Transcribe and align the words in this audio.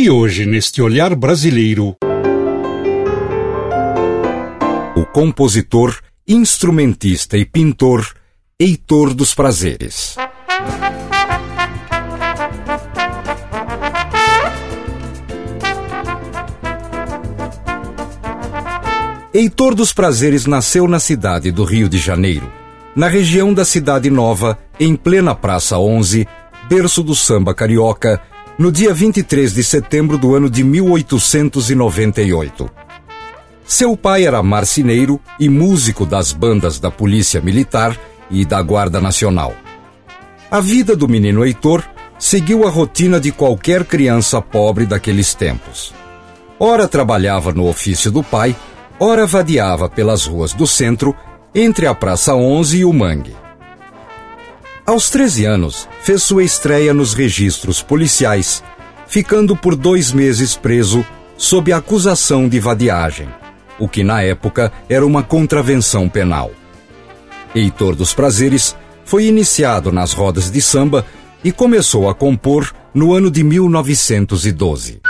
E 0.00 0.08
hoje, 0.08 0.46
neste 0.46 0.80
olhar 0.80 1.12
brasileiro, 1.16 1.96
o 4.94 5.04
compositor, 5.06 5.92
instrumentista 6.24 7.36
e 7.36 7.44
pintor 7.44 8.06
Heitor 8.60 9.12
dos 9.12 9.34
Prazeres. 9.34 10.14
Heitor 19.34 19.74
dos 19.74 19.92
Prazeres 19.92 20.46
nasceu 20.46 20.86
na 20.86 21.00
cidade 21.00 21.50
do 21.50 21.64
Rio 21.64 21.88
de 21.88 21.98
Janeiro, 21.98 22.48
na 22.94 23.08
região 23.08 23.52
da 23.52 23.64
Cidade 23.64 24.08
Nova, 24.10 24.56
em 24.78 24.94
plena 24.94 25.34
Praça 25.34 25.76
11, 25.76 26.24
berço 26.68 27.02
do 27.02 27.16
samba 27.16 27.52
carioca, 27.52 28.22
no 28.58 28.72
dia 28.72 28.92
23 28.92 29.54
de 29.54 29.62
setembro 29.62 30.18
do 30.18 30.34
ano 30.34 30.50
de 30.50 30.64
1898. 30.64 32.68
Seu 33.64 33.96
pai 33.96 34.26
era 34.26 34.42
marceneiro 34.42 35.20
e 35.38 35.48
músico 35.48 36.04
das 36.04 36.32
bandas 36.32 36.80
da 36.80 36.90
Polícia 36.90 37.40
Militar 37.40 37.96
e 38.28 38.44
da 38.44 38.60
Guarda 38.60 39.00
Nacional. 39.00 39.54
A 40.50 40.60
vida 40.60 40.96
do 40.96 41.06
menino 41.06 41.44
Heitor 41.44 41.84
seguiu 42.18 42.66
a 42.66 42.70
rotina 42.70 43.20
de 43.20 43.30
qualquer 43.30 43.84
criança 43.84 44.42
pobre 44.42 44.86
daqueles 44.86 45.34
tempos. 45.34 45.94
Ora 46.58 46.88
trabalhava 46.88 47.52
no 47.52 47.68
ofício 47.68 48.10
do 48.10 48.24
pai, 48.24 48.56
ora 48.98 49.24
vadiava 49.24 49.88
pelas 49.88 50.26
ruas 50.26 50.52
do 50.52 50.66
centro, 50.66 51.14
entre 51.54 51.86
a 51.86 51.94
Praça 51.94 52.34
11 52.34 52.78
e 52.78 52.84
o 52.84 52.92
Mangue. 52.92 53.36
Aos 54.88 55.10
13 55.10 55.44
anos, 55.44 55.86
fez 56.00 56.22
sua 56.22 56.42
estreia 56.42 56.94
nos 56.94 57.12
registros 57.12 57.82
policiais, 57.82 58.64
ficando 59.06 59.54
por 59.54 59.76
dois 59.76 60.12
meses 60.12 60.56
preso 60.56 61.04
sob 61.36 61.70
acusação 61.74 62.48
de 62.48 62.58
vadiagem, 62.58 63.28
o 63.78 63.86
que 63.86 64.02
na 64.02 64.22
época 64.22 64.72
era 64.88 65.04
uma 65.04 65.22
contravenção 65.22 66.08
penal. 66.08 66.52
Heitor 67.54 67.94
dos 67.94 68.14
Prazeres 68.14 68.74
foi 69.04 69.26
iniciado 69.26 69.92
nas 69.92 70.14
rodas 70.14 70.50
de 70.50 70.62
samba 70.62 71.04
e 71.44 71.52
começou 71.52 72.08
a 72.08 72.14
compor 72.14 72.72
no 72.94 73.12
ano 73.12 73.30
de 73.30 73.44
1912. 73.44 75.02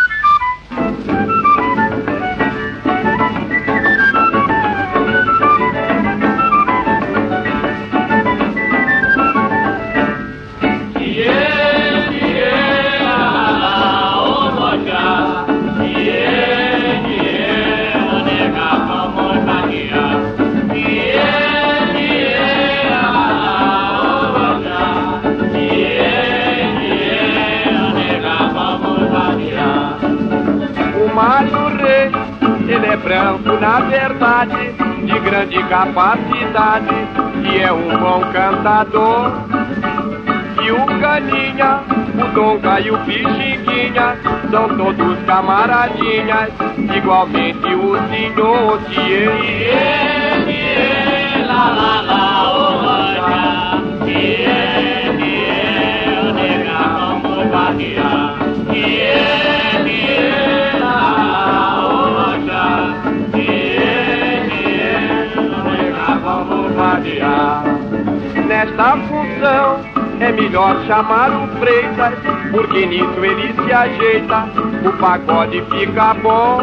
Branco 33.29 33.61
na 33.61 33.81
verdade, 33.81 34.73
de 35.05 35.19
grande 35.21 35.63
capacidade, 35.65 36.95
e 37.45 37.59
é 37.59 37.73
um 37.73 37.99
bom 37.99 38.21
cantador. 38.33 39.33
E 40.63 40.71
o 40.71 40.87
Caninha, 40.87 41.81
o 42.15 42.35
Donca 42.35 42.81
e 42.81 42.91
o 42.91 42.99
Pixinguinha, 42.99 44.17
são 44.51 44.69
todos 44.77 45.19
camaradinhas, 45.27 46.51
igualmente 46.97 47.75
o 47.75 47.97
senhor 48.09 48.81
Tiê. 48.91 50.08
Nesta 68.47 68.97
função 69.09 69.81
é 70.21 70.33
melhor 70.33 70.77
chamar 70.87 71.31
o 71.31 71.47
Freitas, 71.59 72.15
porque 72.51 72.87
nisso 72.87 73.25
ele 73.25 73.55
se 73.55 73.73
ajeita, 73.73 74.45
o 74.85 74.93
pagode 74.99 75.63
fica 75.71 76.15
bom. 76.15 76.61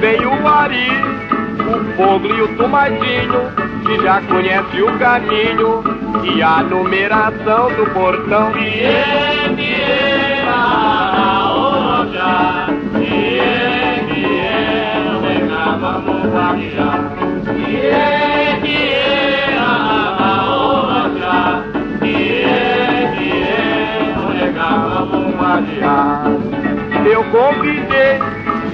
Vem 0.00 0.26
o 0.26 0.46
Ari, 0.46 0.90
o 1.60 1.96
Foglo 1.96 2.36
e 2.36 2.42
o 2.42 2.56
Tomadinho, 2.56 3.50
que 3.86 4.02
já 4.02 4.20
conhece 4.22 4.82
o 4.82 4.98
caminho 4.98 5.82
e 6.24 6.42
a 6.42 6.62
numeração 6.62 7.68
do 7.74 7.86
portão. 7.92 8.52
Eu 17.66 18.23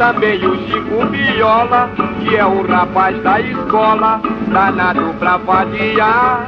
também 0.00 0.42
o 0.46 0.56
Chico 0.66 1.06
Viola, 1.10 1.90
que 2.20 2.34
é 2.34 2.46
um 2.46 2.62
rapaz 2.66 3.22
da 3.22 3.38
escola, 3.38 4.18
danado 4.48 5.14
pra 5.18 5.36
vadiar. 5.36 6.46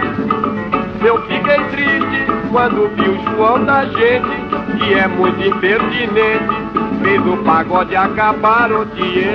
Eu 1.04 1.20
fiquei 1.26 1.58
triste 1.64 2.26
quando 2.50 2.88
vi 2.96 3.10
o 3.10 3.36
João 3.36 3.62
da 3.62 3.84
gente, 3.84 4.78
que 4.78 4.94
é 4.94 5.06
muito 5.06 5.46
impertinente, 5.46 6.48
fez 7.02 7.26
o 7.26 7.36
pagode 7.44 7.94
acabar 7.94 8.72
o 8.72 8.86
dia. 8.86 9.32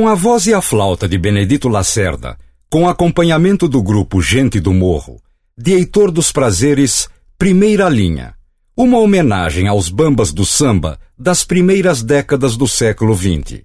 Com 0.00 0.08
a 0.08 0.14
voz 0.14 0.46
e 0.46 0.54
a 0.54 0.62
flauta 0.62 1.06
de 1.06 1.18
Benedito 1.18 1.68
Lacerda, 1.68 2.38
com 2.70 2.88
acompanhamento 2.88 3.68
do 3.68 3.82
grupo 3.82 4.22
Gente 4.22 4.58
do 4.58 4.72
Morro, 4.72 5.20
de 5.58 5.74
Heitor 5.74 6.10
dos 6.10 6.32
Prazeres, 6.32 7.06
Primeira 7.36 7.86
Linha, 7.86 8.32
uma 8.74 8.98
homenagem 8.98 9.68
aos 9.68 9.90
bambas 9.90 10.32
do 10.32 10.46
samba 10.46 10.98
das 11.18 11.44
primeiras 11.44 12.02
décadas 12.02 12.56
do 12.56 12.66
século 12.66 13.14
XX. 13.14 13.60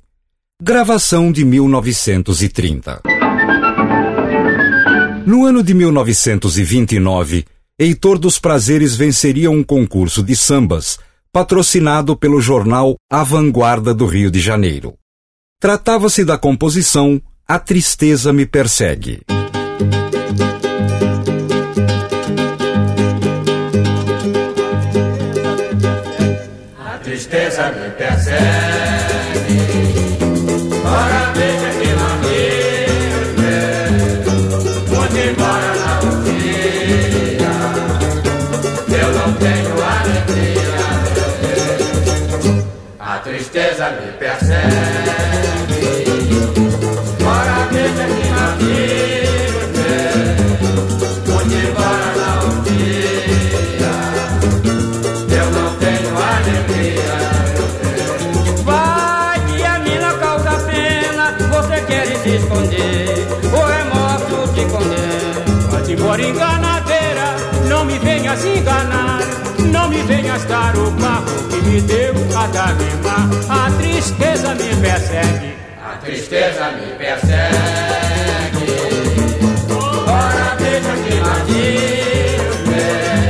Gravação 0.61 1.31
de 1.31 1.45
1930. 1.45 3.01
No 5.25 5.45
ano 5.45 5.63
de 5.63 5.73
1929, 5.73 7.45
Heitor 7.79 8.19
dos 8.19 8.39
Prazeres 8.39 8.93
venceria 8.93 9.49
um 9.49 9.63
concurso 9.63 10.21
de 10.21 10.35
sambas 10.35 10.99
patrocinado 11.31 12.13
pelo 12.17 12.41
jornal 12.41 12.97
A 13.09 13.23
Vanguarda 13.23 13.93
do 13.93 14.05
Rio 14.05 14.29
de 14.29 14.41
Janeiro. 14.41 14.95
Tratava-se 15.65 16.23
da 16.23 16.38
composição 16.38 17.19
A 17.47 17.57
Tristeza 17.57 18.31
Me 18.31 18.45
Persegue. 18.45 19.21
A 26.85 26.97
tristeza 27.00 27.71
me 27.71 27.89
persegue, 27.97 28.38
ora 30.85 31.33
veja 31.33 31.71
que 31.79 31.88
não 31.97 32.13
me 32.21 32.45
muito 34.95 35.17
embora 35.17 35.71
na 35.81 35.94
queira, 36.25 37.56
eu 39.01 39.09
não 39.15 39.33
tenho 39.33 39.73
alegria, 39.83 40.77
a 43.00 43.17
tristeza 43.17 43.89
me 43.89 44.12
persegue. 44.19 44.44
O 70.77 70.92
carro 71.00 71.48
que 71.50 71.57
me 71.68 71.81
deu 71.81 72.13
a 72.38 72.48
dar-me-mar. 72.48 73.30
A 73.50 73.72
tristeza 73.72 74.56
me 74.56 74.75
persegue. 74.75 75.56
A 75.83 75.98
tristeza 75.98 76.72
me 76.72 76.88
persegue. 76.98 78.06
Ora 80.07 80.56
veja 80.60 80.94
que 81.04 81.16
navio 81.19 82.54
vem, 82.66 83.25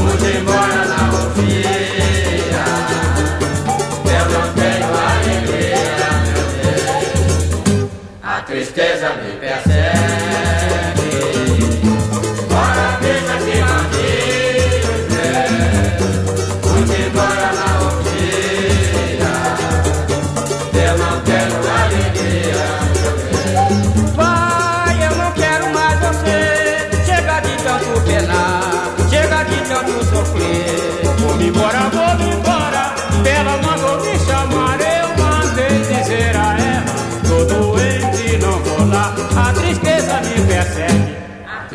onde 0.00 0.28
embora 0.38 0.84
na 0.86 1.00
orfia, 1.12 2.64
eu 4.04 4.24
não 4.30 4.46
tenho 4.54 4.90
alegria, 5.10 6.10
meu 6.26 6.46
Deus. 6.62 7.90
A 8.22 8.40
tristeza 8.42 9.08
me 9.14 9.32
persegue. 9.38 9.71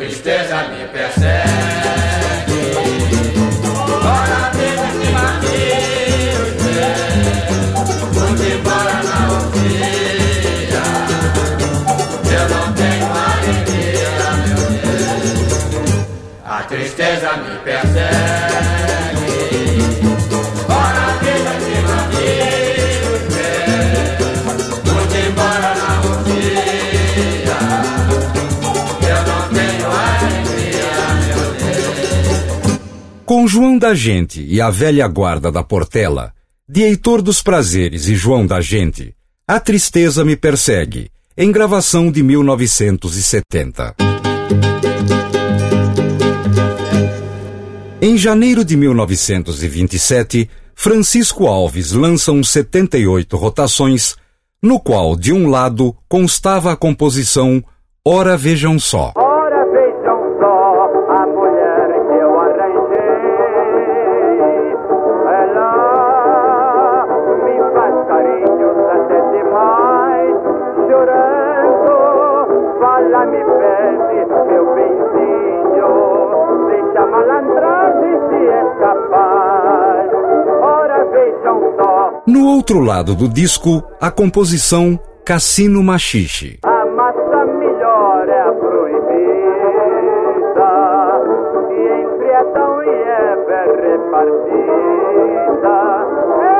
Tristeza 0.08 0.68
me 0.68 0.86
persegue. 0.86 2.62
Ora 4.02 4.50
veja 4.54 4.88
que 4.98 5.08
navios 5.12 6.50
vem, 6.62 7.76
onde 8.22 8.46
embora 8.52 8.96
na 9.02 9.18
orfia, 9.34 10.84
eu 12.32 12.44
não 12.48 12.66
tenho 12.72 13.08
alegria, 13.12 14.30
meu 14.46 14.62
Deus. 14.80 16.00
A 16.46 16.62
tristeza 16.62 17.30
me 17.36 17.58
persegue. 17.58 18.77
João 33.48 33.78
da 33.78 33.94
Gente 33.94 34.44
e 34.46 34.60
a 34.60 34.68
velha 34.68 35.08
guarda 35.08 35.50
da 35.50 35.62
Portela, 35.62 36.34
de 36.68 36.82
Heitor 36.82 37.22
dos 37.22 37.42
Prazeres 37.42 38.06
e 38.06 38.14
João 38.14 38.46
da 38.46 38.60
Gente, 38.60 39.14
A 39.46 39.58
Tristeza 39.58 40.22
Me 40.22 40.36
Persegue, 40.36 41.10
em 41.34 41.50
gravação 41.50 42.12
de 42.12 42.22
1970. 42.22 43.96
Em 48.02 48.18
janeiro 48.18 48.62
de 48.62 48.76
1927, 48.76 50.50
Francisco 50.74 51.46
Alves 51.46 51.92
lança 51.92 52.30
um 52.30 52.44
78 52.44 53.34
rotações, 53.34 54.14
no 54.62 54.78
qual, 54.78 55.16
de 55.16 55.32
um 55.32 55.48
lado, 55.48 55.96
constava 56.06 56.70
a 56.70 56.76
composição 56.76 57.64
Ora 58.04 58.36
Vejam 58.36 58.78
Só. 58.78 59.14
No 82.28 82.44
outro 82.46 82.80
lado 82.80 83.14
do 83.14 83.26
disco, 83.26 83.82
a 83.98 84.10
composição 84.10 85.00
Cassino 85.24 85.82
Machixe. 85.82 86.58
A 86.62 86.84
massa 86.84 87.46
melhor 87.46 88.28
é 88.28 88.40
a 88.42 88.52
proibida 88.52 89.08
E 91.72 91.88
entre 92.02 92.34
Adão 92.34 92.82
e 92.82 92.88
Eva 92.90 93.50
é 93.50 93.64
repartida 93.88 94.96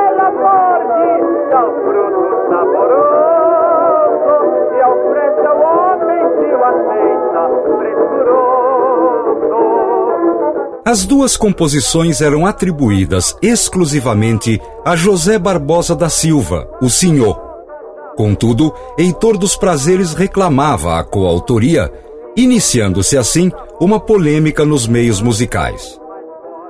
Ela 0.07 0.31
morde, 0.31 1.05
o 1.53 1.69
fruto 1.85 2.25
saboroso 2.49 4.37
E 4.73 4.79
oferece 4.89 5.45
ao 5.45 5.59
homem 5.61 6.23
se 6.33 6.49
o 6.49 6.63
aceita 6.65 7.41
pressuroso 7.77 8.68
As 10.85 11.05
duas 11.05 11.35
composições 11.35 12.21
eram 12.21 12.45
atribuídas 12.45 13.35
exclusivamente 13.41 14.61
a 14.85 14.95
José 14.95 15.37
Barbosa 15.37 15.95
da 15.95 16.09
Silva, 16.09 16.69
o 16.81 16.89
Senhor. 16.89 17.37
Contudo, 18.15 18.73
Heitor 18.97 19.37
dos 19.37 19.55
Prazeres 19.55 20.13
reclamava 20.13 20.97
a 20.97 21.03
coautoria, 21.03 21.91
iniciando-se 22.35 23.17
assim 23.17 23.51
uma 23.79 23.99
polêmica 23.99 24.65
nos 24.65 24.87
meios 24.87 25.21
musicais. 25.21 25.99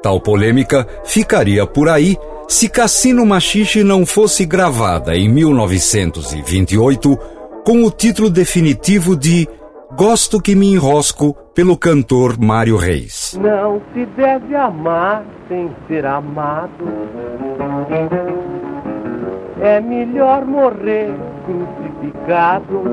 Tal 0.02 0.20
polêmica 0.20 0.88
ficaria 1.04 1.66
por 1.66 1.88
aí 1.90 2.18
se 2.48 2.68
Cassino 2.68 3.26
Machixe 3.26 3.84
não 3.84 4.06
fosse 4.06 4.46
gravada 4.46 5.16
em 5.16 5.30
1928 5.30 7.18
com 7.64 7.84
o 7.84 7.92
título 7.92 8.30
definitivo 8.30 9.16
de 9.16 9.48
Gosto 9.96 10.40
que 10.40 10.56
me 10.56 10.72
enrosco 10.72 11.34
pelo 11.56 11.76
cantor 11.76 12.40
Mário 12.40 12.78
Reis. 12.78 13.38
Não 13.42 13.82
se 13.92 14.06
deve 14.06 14.56
amar 14.56 15.26
sem 15.48 15.70
ser 15.88 16.06
amado. 16.06 16.70
É 19.60 19.82
melhor 19.82 20.46
morrer 20.46 21.12
crucificado. 21.44 22.84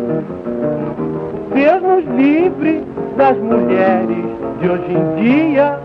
Deus 1.54 1.82
nos 1.82 2.16
livre 2.16 2.82
das 3.16 3.36
mulheres 3.38 4.24
de 4.60 4.68
hoje 4.68 4.92
em 4.92 5.22
dia. 5.22 5.78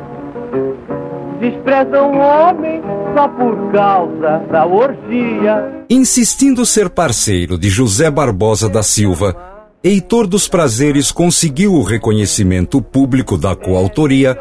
Desprezam 1.42 2.12
o 2.12 2.18
homem 2.20 2.82
só 3.14 3.28
por 3.28 3.72
causa 3.74 4.40
da 4.50 4.66
orgia. 4.66 5.84
Insistindo 5.90 6.66
ser 6.66 6.90
parceiro 6.90 7.58
de 7.58 7.70
José 7.70 8.10
Barbosa 8.10 8.70
da 8.70 8.82
Silva, 8.82 9.51
Heitor 9.84 10.28
dos 10.28 10.48
Prazeres 10.48 11.12
conseguiu 11.12 11.74
o 11.74 11.82
reconhecimento 11.82 12.80
público 12.84 13.36
da 13.36 13.56
coautoria 13.56 14.38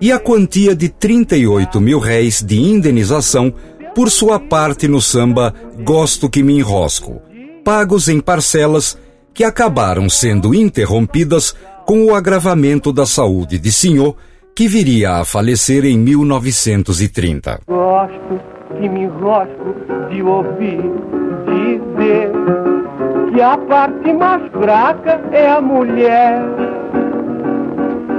e 0.00 0.10
a 0.10 0.18
quantia 0.18 0.74
de 0.74 0.88
38 0.88 1.78
mil 1.78 1.98
réis 1.98 2.42
de 2.42 2.58
indenização 2.58 3.52
por 3.94 4.10
sua 4.10 4.40
parte 4.40 4.88
no 4.88 5.02
samba 5.02 5.52
Gosto 5.84 6.30
que 6.30 6.42
me 6.42 6.58
enrosco, 6.58 7.20
pagos 7.62 8.08
em 8.08 8.18
parcelas 8.18 8.96
que 9.34 9.44
acabaram 9.44 10.08
sendo 10.08 10.54
interrompidas 10.54 11.54
com 11.84 12.06
o 12.06 12.14
agravamento 12.14 12.90
da 12.90 13.04
saúde 13.04 13.58
de 13.58 13.70
Senhor, 13.70 14.16
que 14.56 14.66
viria 14.66 15.16
a 15.16 15.24
falecer 15.26 15.84
em 15.84 15.98
1930. 15.98 17.60
Gosto 17.66 18.40
que 18.80 18.88
me 18.88 19.02
enrosco 19.02 19.74
de 20.08 20.22
ouvir 20.22 20.80
dizer 21.44 21.80
que 23.32 23.40
a 23.40 23.56
parte 23.56 24.12
mais 24.12 24.50
fraca 24.52 25.20
é 25.32 25.50
a 25.50 25.60
mulher. 25.60 26.40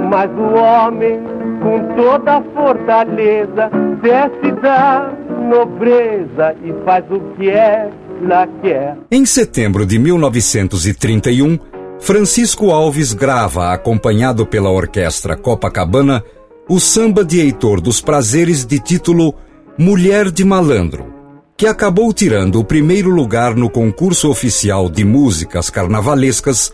Mas 0.08 0.30
o 0.30 0.54
homem, 0.54 1.20
com 1.62 1.94
toda 1.94 2.38
a 2.38 2.42
fortaleza, 2.54 3.70
desce 4.02 4.52
da 4.60 5.12
nobreza 5.48 6.54
e 6.64 6.72
faz 6.84 7.04
o 7.10 7.20
que 7.36 7.50
ela 7.50 8.46
quer. 8.62 8.96
Em 9.10 9.24
setembro 9.24 9.86
de 9.86 9.98
1931, 9.98 11.58
Francisco 12.00 12.70
Alves 12.70 13.12
grava, 13.12 13.72
acompanhado 13.72 14.46
pela 14.46 14.70
orquestra 14.70 15.36
Copacabana, 15.36 16.24
o 16.68 16.80
samba 16.80 17.24
de 17.24 17.40
Heitor 17.40 17.80
dos 17.80 18.00
Prazeres 18.00 18.64
de 18.64 18.78
título 18.78 19.34
Mulher 19.76 20.30
de 20.30 20.44
Malandro, 20.44 21.19
que 21.60 21.66
acabou 21.66 22.10
tirando 22.10 22.58
o 22.58 22.64
primeiro 22.64 23.10
lugar 23.10 23.54
no 23.54 23.68
concurso 23.68 24.30
oficial 24.30 24.88
de 24.88 25.04
músicas 25.04 25.68
carnavalescas 25.68 26.72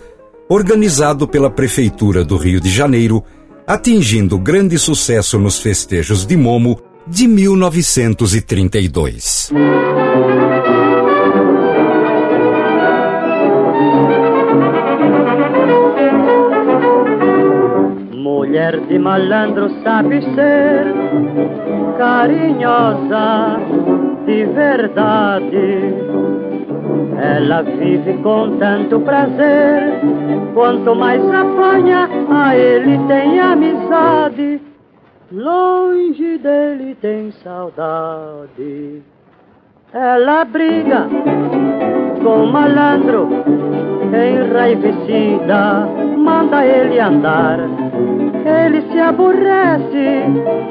organizado 0.48 1.26
pela 1.26 1.50
Prefeitura 1.50 2.24
do 2.24 2.36
Rio 2.36 2.60
de 2.60 2.70
Janeiro, 2.70 3.24
atingindo 3.66 4.38
grande 4.38 4.78
sucesso 4.78 5.40
nos 5.40 5.58
festejos 5.58 6.24
de 6.24 6.36
Momo 6.36 6.80
de 7.04 7.26
1932. 7.26 9.50
Mulher 18.12 18.80
de 18.86 19.00
malandro 19.00 19.68
sabe 19.82 20.22
ser 20.36 20.94
carinhosa 21.98 23.58
de 24.26 24.44
verdade. 24.46 25.94
Ela 27.18 27.62
vive 27.62 28.12
com 28.22 28.58
tanto 28.58 29.00
prazer, 29.00 30.00
quanto 30.52 30.94
mais 30.94 31.22
apanha, 31.30 32.08
a 32.30 32.56
ele 32.56 32.98
tem 33.06 33.40
amizade. 33.40 34.60
Longe 35.32 36.38
dele 36.38 36.94
tem 37.00 37.32
saudade. 37.42 39.02
Ela 39.92 40.44
briga 40.44 41.08
com 42.22 42.46
malandro, 42.46 43.28
enraivecida, 44.12 45.86
manda 46.16 46.64
ele 46.64 46.98
andar. 46.98 47.58
Ele 48.44 48.82
se 48.90 49.00
aborrece 49.00 50.24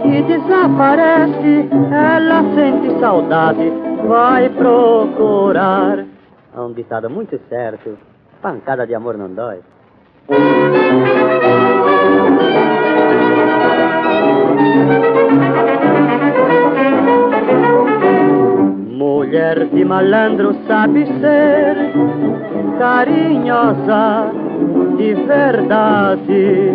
e 0.06 0.22
desaparece. 0.24 1.70
Ela 1.92 2.44
sente 2.56 3.00
saudade, 3.00 3.72
vai 4.08 4.50
procurar. 4.50 6.06
É 6.56 6.60
um 6.60 6.72
ditado 6.74 7.10
muito 7.10 7.40
certo. 7.50 7.98
Pancada 8.42 8.86
de 8.88 8.96
amor 8.96 9.18
não 9.18 9.34
dói. 9.34 9.60
Mulher 19.26 19.66
de 19.74 19.84
malandro 19.84 20.56
sabe 20.68 21.04
ser 21.20 21.76
carinhosa 22.78 24.32
de 24.98 25.16
verdade. 25.16 26.70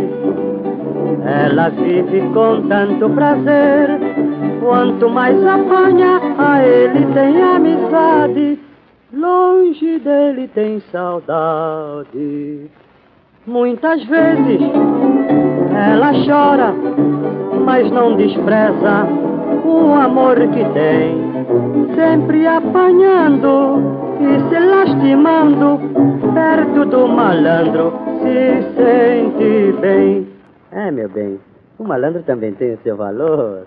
Ela 1.24 1.68
vive 1.68 2.20
com 2.34 2.62
tanto 2.68 3.08
prazer, 3.10 3.88
quanto 4.58 5.08
mais 5.08 5.36
apanha, 5.46 6.20
a 6.38 6.60
ele 6.60 7.06
tem 7.14 7.40
amizade, 7.40 8.58
longe 9.12 10.00
dele 10.00 10.48
tem 10.52 10.82
saudade. 10.90 12.68
Muitas 13.46 14.02
vezes 14.06 14.60
ela 15.72 16.12
chora, 16.26 16.74
mas 17.64 17.88
não 17.92 18.16
despreza 18.16 19.29
o 19.68 19.94
amor 19.94 20.36
que 20.36 20.64
tem, 20.72 21.16
sempre 21.94 22.46
apanhando 22.46 23.82
e 24.20 24.48
se 24.48 24.58
lastimando, 24.58 25.80
perto 26.34 26.84
do 26.84 27.08
malandro 27.08 27.92
se 28.22 28.62
sente 28.76 29.80
bem. 29.80 30.28
É, 30.72 30.90
meu 30.90 31.08
bem, 31.08 31.38
o 31.78 31.84
malandro 31.84 32.22
também 32.22 32.52
tem 32.52 32.74
o 32.74 32.78
seu 32.82 32.96
valor. 32.96 33.66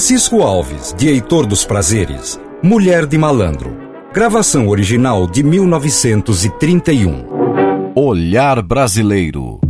Francisco 0.00 0.40
Alves, 0.40 0.94
de 0.96 1.08
Heitor 1.08 1.46
dos 1.46 1.62
Prazeres, 1.62 2.40
Mulher 2.62 3.04
de 3.04 3.18
Malandro. 3.18 3.76
Gravação 4.14 4.68
original 4.68 5.26
de 5.26 5.42
1931. 5.42 7.92
Olhar 7.94 8.62
Brasileiro. 8.62 9.60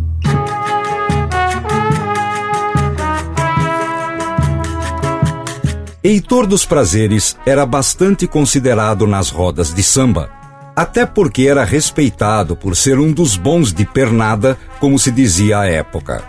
Heitor 6.00 6.46
dos 6.46 6.64
Prazeres 6.64 7.36
era 7.44 7.66
bastante 7.66 8.28
considerado 8.28 9.08
nas 9.08 9.30
rodas 9.30 9.74
de 9.74 9.82
samba, 9.82 10.30
até 10.76 11.04
porque 11.04 11.48
era 11.48 11.64
respeitado 11.64 12.54
por 12.54 12.76
ser 12.76 13.00
um 13.00 13.10
dos 13.10 13.36
bons 13.36 13.72
de 13.72 13.84
pernada, 13.84 14.56
como 14.78 14.96
se 14.96 15.10
dizia 15.10 15.58
à 15.58 15.66
época. 15.66 16.22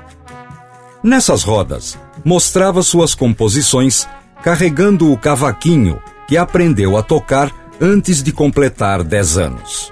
Nessas 1.03 1.43
rodas, 1.43 1.97
mostrava 2.23 2.83
suas 2.83 3.15
composições 3.15 4.07
carregando 4.43 5.11
o 5.11 5.17
cavaquinho 5.17 6.01
que 6.27 6.37
aprendeu 6.37 6.95
a 6.95 7.01
tocar 7.01 7.51
antes 7.79 8.21
de 8.21 8.31
completar 8.31 9.03
10 9.03 9.37
anos. 9.37 9.91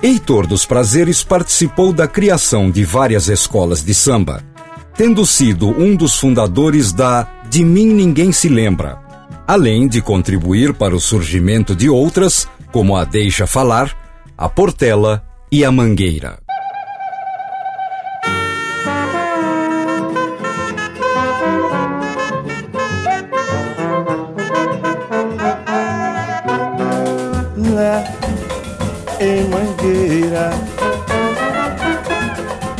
Heitor 0.00 0.46
dos 0.46 0.64
Prazeres 0.64 1.24
participou 1.24 1.92
da 1.92 2.06
criação 2.06 2.70
de 2.70 2.84
várias 2.84 3.28
escolas 3.28 3.84
de 3.84 3.92
samba, 3.92 4.42
tendo 4.96 5.26
sido 5.26 5.68
um 5.68 5.96
dos 5.96 6.18
fundadores 6.18 6.92
da 6.92 7.28
De 7.50 7.64
Mim 7.64 7.88
Ninguém 7.88 8.30
Se 8.30 8.48
Lembra, 8.48 9.00
além 9.46 9.88
de 9.88 10.00
contribuir 10.00 10.72
para 10.72 10.94
o 10.94 11.00
surgimento 11.00 11.74
de 11.74 11.88
outras, 11.88 12.48
como 12.70 12.96
a 12.96 13.04
Deixa 13.04 13.46
Falar, 13.46 13.92
a 14.36 14.48
Portela 14.48 15.24
e 15.50 15.64
a 15.64 15.72
Mangueira. 15.72 16.47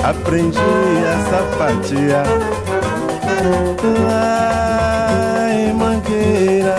Aprendi 0.08 0.58
a 0.58 1.16
sapatear 1.30 2.26
lá 4.06 5.48
em 5.52 5.72
Mangueira. 5.72 6.76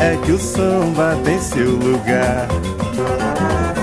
É 0.00 0.16
que 0.24 0.32
o 0.32 0.38
samba 0.38 1.16
tem 1.24 1.38
seu 1.40 1.70
lugar. 1.70 2.48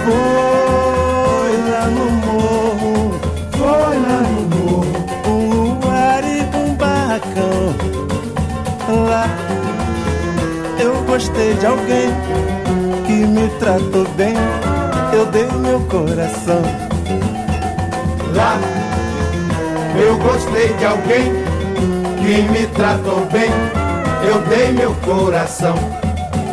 Foi 0.06 1.52
lá 1.70 1.86
no 1.88 2.12
morro, 2.28 3.20
foi 3.52 3.96
lá 4.00 4.22
no 4.22 4.42
morro, 4.58 5.06
um 5.28 5.40
luar 5.80 6.24
e 6.24 6.42
um 6.58 6.74
barracão. 6.76 7.76
Lá 9.08 9.28
eu 10.80 11.04
gostei 11.04 11.54
de 11.56 11.66
alguém 11.66 12.10
que 13.06 13.14
me 13.14 13.48
tratou 13.60 14.08
bem. 14.16 14.36
Eu 15.18 15.26
dei 15.32 15.48
meu 15.48 15.80
coração 15.88 16.62
lá. 18.36 18.60
Eu 20.00 20.16
gostei 20.20 20.72
de 20.76 20.86
alguém 20.86 21.34
que 22.20 22.42
me 22.52 22.68
tratou 22.68 23.26
bem. 23.32 23.50
Eu 24.30 24.40
dei 24.44 24.72
meu 24.74 24.94
coração. 24.98 25.74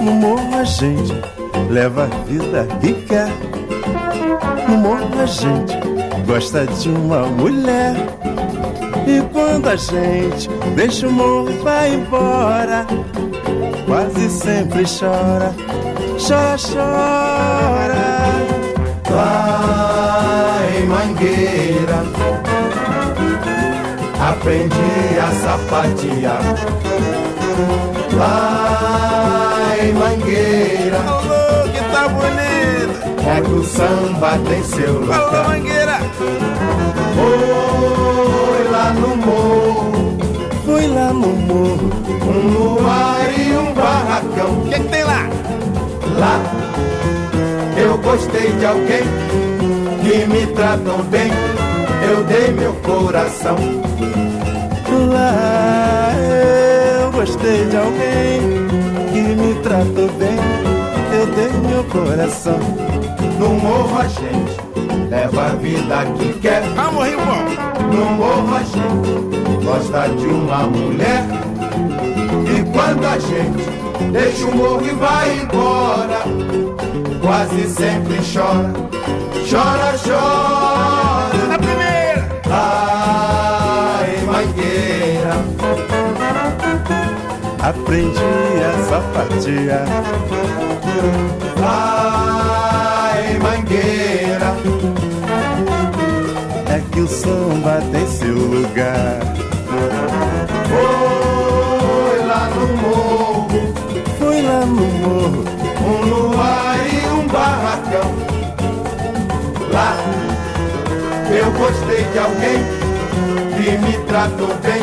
No 0.00 0.12
morro 0.12 0.58
a 0.58 0.64
gente 0.64 1.12
leva 1.68 2.04
a 2.04 2.24
vida 2.24 2.66
quer. 3.06 3.28
No 4.66 4.78
morro 4.78 5.20
a 5.20 5.26
gente 5.26 5.76
gosta 6.26 6.64
de 6.64 6.88
uma 6.88 7.26
mulher. 7.26 7.94
E 9.06 9.20
quando 9.30 9.68
a 9.68 9.76
gente 9.76 10.48
deixa 10.74 11.06
o 11.06 11.12
morro 11.12 11.50
e 11.50 11.58
vai 11.58 11.92
embora, 11.96 12.86
quase 13.86 14.30
sempre 14.30 14.84
chora, 14.84 15.54
chora, 16.18 16.56
chora. 16.72 17.83
Vai, 19.08 20.82
mangueira 20.86 22.04
aprendi 24.30 25.18
a 25.20 25.30
sapatear. 25.42 26.40
Lá 28.12 29.74
em 29.82 29.92
Mangueira, 29.92 30.98
Alô, 30.98 31.68
que 31.72 31.80
tá 31.92 32.08
bonito. 32.08 32.96
é 33.28 33.40
que 33.40 33.52
o 33.52 33.64
samba 33.64 34.38
tem 34.48 34.62
seu 34.62 35.00
lugar. 35.00 35.43
Gostei 48.44 48.52
de 48.52 48.66
alguém 48.66 49.02
que 50.02 50.26
me 50.26 50.46
tratam 50.54 51.02
bem. 51.04 51.30
Eu 52.08 52.24
dei 52.24 52.52
meu 52.52 52.72
coração. 52.74 53.56
Lá 55.12 56.12
eu 57.00 57.12
gostei 57.12 57.64
de 57.66 57.76
alguém 57.76 58.40
que 59.12 59.20
me 59.20 59.54
tratou 59.62 60.08
bem. 60.18 60.36
Eu 61.12 61.26
dei 61.34 61.52
meu 61.68 61.84
coração. 61.84 62.58
No 63.38 63.48
morro 63.48 63.98
a 63.98 64.06
gente 64.08 65.08
leva 65.08 65.46
a 65.46 65.48
vida 65.56 66.04
que 66.18 66.38
quer. 66.40 66.62
Morri 66.92 67.16
bom. 67.16 67.96
No 67.96 68.04
morro 68.12 68.54
a 68.56 68.62
gente 68.62 69.64
gosta 69.64 70.08
de 70.08 70.26
uma 70.26 70.66
mulher. 70.66 71.24
E 72.46 72.72
quando 72.72 73.04
a 73.06 73.18
gente 73.18 74.10
deixa 74.12 74.46
o 74.46 74.56
morro 74.56 74.84
e 74.84 74.90
vai 74.90 75.40
embora, 75.40 76.63
quase 77.24 77.66
sempre 77.68 78.18
chora, 78.32 78.72
chora, 79.48 79.94
chora. 80.04 81.46
Na 81.48 81.58
primeira. 81.58 82.28
Ai, 82.50 84.18
mangueira, 84.26 85.34
Aprendi 87.62 88.20
a 88.60 88.72
sapatear. 88.88 89.86
ai, 91.62 93.38
mangueira, 93.38 94.50
É 96.68 96.78
que 96.92 97.00
o 97.00 97.08
samba 97.08 97.80
tem 97.90 98.06
seu 98.06 98.34
lugar. 98.34 99.20
foi 100.68 102.18
lá 102.26 102.50
no 102.50 102.66
morro, 102.76 103.74
Fui 104.18 104.42
lá 104.42 104.60
no 104.66 104.86
morro. 105.00 105.44
um 105.86 106.13
gostei 111.64 112.04
de 112.12 112.18
alguém 112.18 112.60
que 113.56 113.78
me 113.78 114.04
tratou 114.06 114.48
bem. 114.62 114.82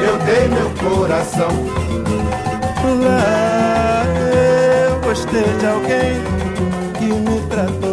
Eu 0.00 0.16
dei 0.24 0.48
meu 0.48 0.70
coração. 0.82 1.50
Lá 3.04 4.04
eu 4.86 5.00
gostei 5.00 5.42
de 5.42 5.66
alguém 5.66 6.22
que 6.98 7.12
me 7.12 7.40
tratou 7.48 7.87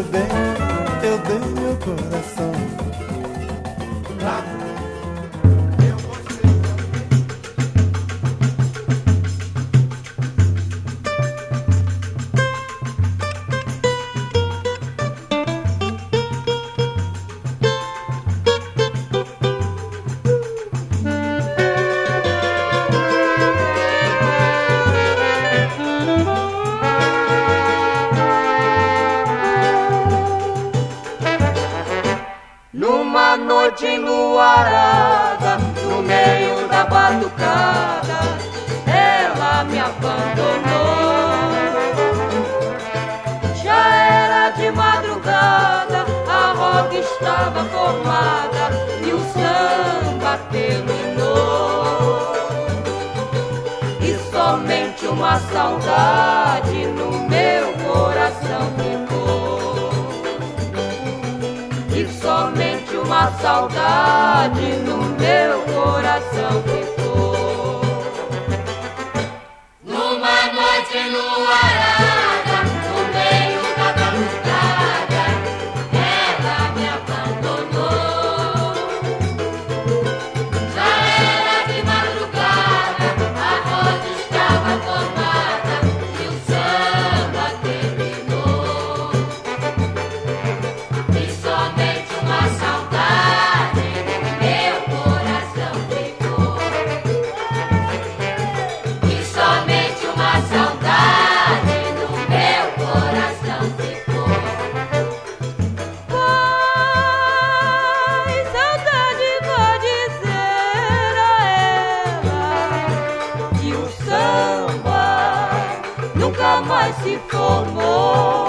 nunca 117.05 117.61
mais 117.75 118.44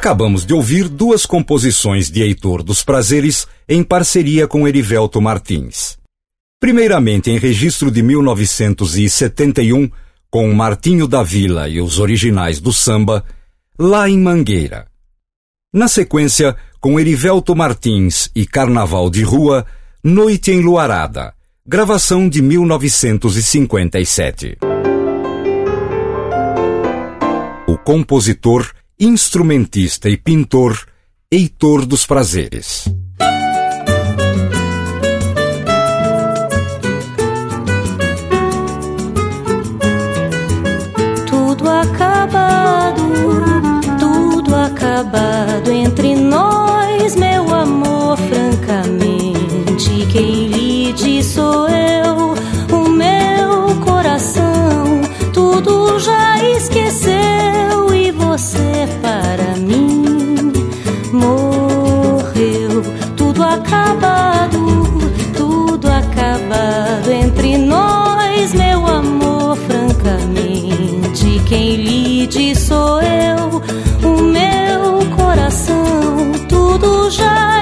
Acabamos 0.00 0.46
de 0.46 0.54
ouvir 0.54 0.88
duas 0.88 1.26
composições 1.26 2.10
de 2.10 2.22
Heitor 2.22 2.62
dos 2.62 2.82
Prazeres 2.82 3.46
em 3.68 3.82
parceria 3.82 4.48
com 4.48 4.66
Erivelto 4.66 5.20
Martins. 5.20 5.98
Primeiramente 6.58 7.30
em 7.30 7.36
registro 7.36 7.90
de 7.90 8.02
1971, 8.02 9.90
com 10.30 10.50
Martinho 10.54 11.06
da 11.06 11.22
Vila 11.22 11.68
e 11.68 11.82
os 11.82 11.98
originais 11.98 12.58
do 12.58 12.72
samba, 12.72 13.22
Lá 13.78 14.08
em 14.08 14.18
Mangueira. 14.18 14.86
Na 15.70 15.86
sequência, 15.86 16.56
com 16.80 16.98
Erivelto 16.98 17.54
Martins 17.54 18.30
e 18.34 18.46
Carnaval 18.46 19.10
de 19.10 19.22
Rua, 19.22 19.66
Noite 20.02 20.50
Enluarada, 20.50 21.34
gravação 21.66 22.26
de 22.26 22.40
1957. 22.40 24.56
O 27.68 27.76
compositor 27.76 28.79
instrumentista 29.00 30.10
e 30.10 30.18
pintor 30.18 30.78
Heitor 31.32 31.86
dos 31.86 32.04
Prazeres. 32.04 32.84
Tudo 41.26 41.70
acabado, 41.70 43.02
tudo 43.98 44.54
acabado 44.54 45.72
entre 45.72 46.14
nós, 46.14 47.16
meu 47.16 47.54
amor, 47.54 48.18
francamente. 48.18 50.06
Quem 50.12 50.39
Quem 71.50 71.74
lide 71.74 72.54
sou 72.54 73.00
eu, 73.02 73.60
o 74.08 74.22
meu 74.22 75.16
coração, 75.16 76.30
tudo 76.48 77.10
já 77.10 77.59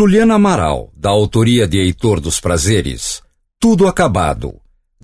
Juliana 0.00 0.36
Amaral, 0.36 0.90
da 0.96 1.10
autoria 1.10 1.68
de 1.68 1.78
Heitor 1.78 2.20
dos 2.20 2.40
Prazeres, 2.40 3.20
Tudo 3.60 3.86
Acabado. 3.86 4.54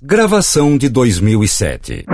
Gravação 0.01 0.75
de 0.75 0.89
2007. 0.89 2.05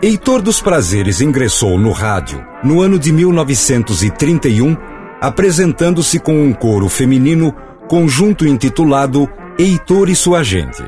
Heitor 0.00 0.40
dos 0.40 0.62
Prazeres 0.62 1.20
ingressou 1.20 1.80
no 1.80 1.90
rádio 1.90 2.40
no 2.62 2.80
ano 2.80 2.96
de 2.96 3.12
1931, 3.12 4.76
apresentando-se 5.20 6.20
com 6.20 6.44
um 6.46 6.52
coro 6.52 6.88
feminino, 6.88 7.52
conjunto 7.88 8.46
intitulado 8.46 9.28
Heitor 9.58 10.08
e 10.08 10.14
sua 10.14 10.44
gente. 10.44 10.84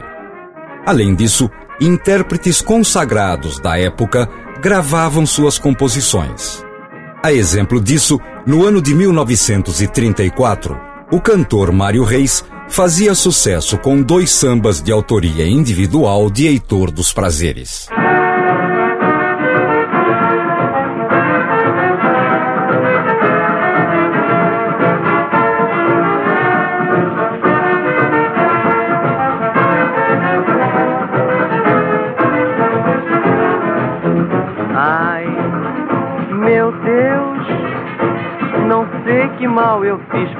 Além 0.86 1.16
disso, 1.16 1.50
intérpretes 1.80 2.60
consagrados 2.60 3.58
da 3.60 3.78
época 3.78 4.28
gravavam 4.60 5.26
suas 5.26 5.58
composições. 5.58 6.64
A 7.22 7.32
exemplo 7.32 7.80
disso, 7.80 8.20
no 8.46 8.64
ano 8.64 8.80
de 8.80 8.94
1934, 8.94 10.78
o 11.10 11.20
cantor 11.20 11.72
Mário 11.72 12.04
Reis 12.04 12.44
fazia 12.68 13.14
sucesso 13.14 13.78
com 13.78 14.02
dois 14.02 14.30
sambas 14.30 14.82
de 14.82 14.90
autoria 14.90 15.46
individual 15.46 16.30
de 16.30 16.46
Heitor 16.46 16.90
dos 16.90 17.12
Prazeres. 17.12 17.88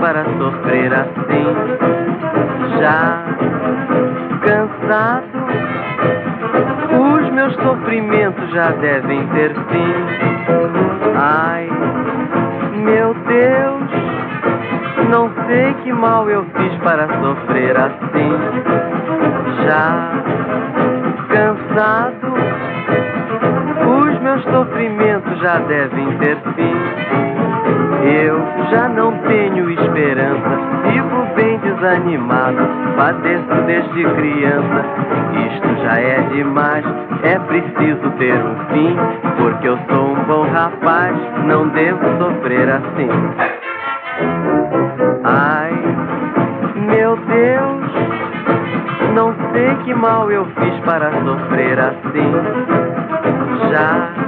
Para 0.00 0.24
sofrer 0.38 0.92
assim. 0.92 1.46
Já 2.78 3.24
cansado, 4.40 5.46
os 6.92 7.30
meus 7.30 7.54
sofrimentos 7.54 8.50
já 8.50 8.70
devem 8.72 9.26
ter 9.28 9.54
fim. 9.54 9.94
Ai, 11.16 11.68
meu 12.74 13.14
Deus, 13.14 13.90
não 15.10 15.30
sei 15.46 15.74
que 15.82 15.92
mal 15.92 16.28
eu 16.28 16.44
fiz 16.56 16.74
para 16.82 17.08
sofrer 17.20 17.76
assim. 17.76 18.32
Já 19.64 20.10
cansado, 21.28 22.34
os 23.88 24.20
meus 24.20 24.42
sofrimentos 24.44 25.38
já 25.40 25.58
devem 25.58 26.18
ter 26.18 26.36
fim. 26.54 26.76
Eu 28.04 28.40
já 28.70 28.88
não 28.88 29.12
tenho 29.26 29.45
esperança, 29.96 30.90
vivo 30.90 31.26
bem 31.34 31.58
desanimado, 31.60 32.68
padeço 32.96 33.62
desde 33.66 34.04
criança. 34.04 34.84
Isto 35.46 35.82
já 35.82 35.98
é 35.98 36.20
demais, 36.32 36.84
é 37.22 37.38
preciso 37.38 38.10
ter 38.18 38.34
um 38.34 38.56
fim, 38.72 38.94
porque 39.38 39.68
eu 39.68 39.78
sou 39.88 40.12
um 40.12 40.24
bom 40.24 40.46
rapaz, 40.50 41.16
não 41.46 41.68
devo 41.68 42.00
sofrer 42.18 42.68
assim. 42.68 43.08
Ai, 45.24 45.72
meu 46.76 47.16
Deus, 47.16 47.86
não 49.14 49.34
sei 49.52 49.74
que 49.84 49.94
mal 49.94 50.30
eu 50.30 50.44
fiz 50.44 50.78
para 50.84 51.10
sofrer 51.24 51.78
assim. 51.80 52.32
Já 53.70 54.25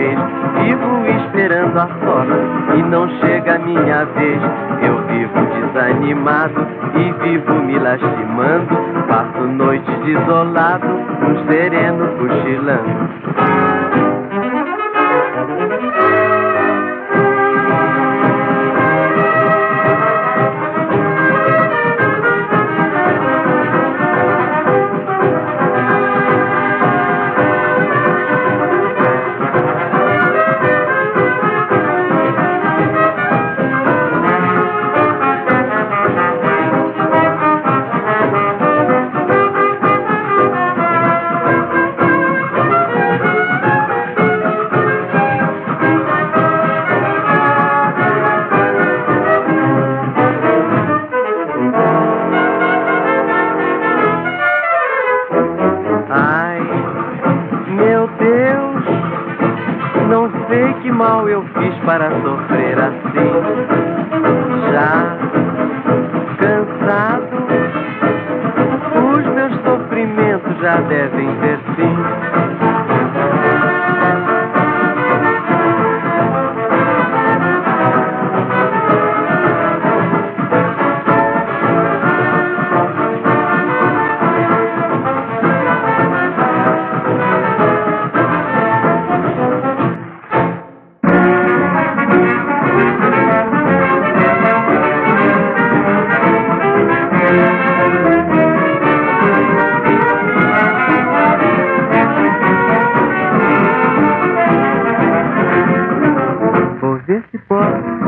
talvez. 0.00 0.18
Vivo 0.62 1.06
esperando 1.26 1.78
a 1.78 1.88
sorte 2.04 2.78
e 2.78 2.82
não 2.82 3.08
chega 3.20 3.56
a 3.56 3.58
minha 3.58 4.04
vez. 4.04 4.40
Eu 4.82 5.02
vivo 5.06 5.46
desanimado 5.54 6.66
e 6.94 7.12
vivo 7.24 7.54
me 7.54 7.78
lastimando. 7.78 8.68
Passo 9.08 9.46
noites 9.46 9.98
desolado, 10.04 10.86
um 10.86 11.46
sereno 11.48 12.08
cochilando. 12.16 13.79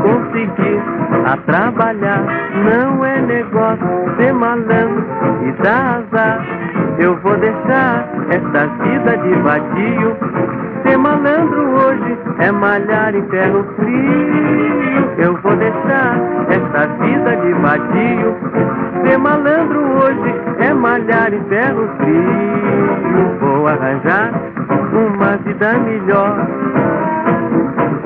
Conseguir 0.03 0.81
a 1.25 1.37
trabalhar. 1.37 2.23
Não 2.65 3.03
é 3.05 3.21
negócio 3.21 3.87
ser 4.17 4.33
malandro 4.33 5.03
e 5.47 5.51
dar 5.63 6.03
azar. 6.03 6.45
Eu 6.99 7.17
vou 7.21 7.37
deixar 7.37 8.07
esta 8.29 8.67
vida 8.83 9.17
de 9.17 9.35
vadio. 9.41 10.15
Ser 10.83 10.97
malandro 10.97 11.61
hoje 11.71 12.17
é 12.39 12.51
malhar 12.51 13.15
em 13.15 13.23
ferro 13.29 13.65
frio. 13.75 15.13
Eu 15.17 15.37
vou 15.37 15.55
deixar 15.55 16.17
esta 16.49 16.87
vida 17.01 17.35
de 17.37 17.53
vadio. 17.53 18.35
Ser 19.05 19.17
malandro 19.17 19.79
hoje 19.79 20.35
é 20.59 20.73
malhar 20.73 21.33
em 21.33 21.43
ferro 21.45 21.89
frio. 21.97 23.37
Vou 23.39 23.67
arranjar 23.67 24.31
uma 24.93 25.37
vida 25.37 25.73
melhor 25.79 26.47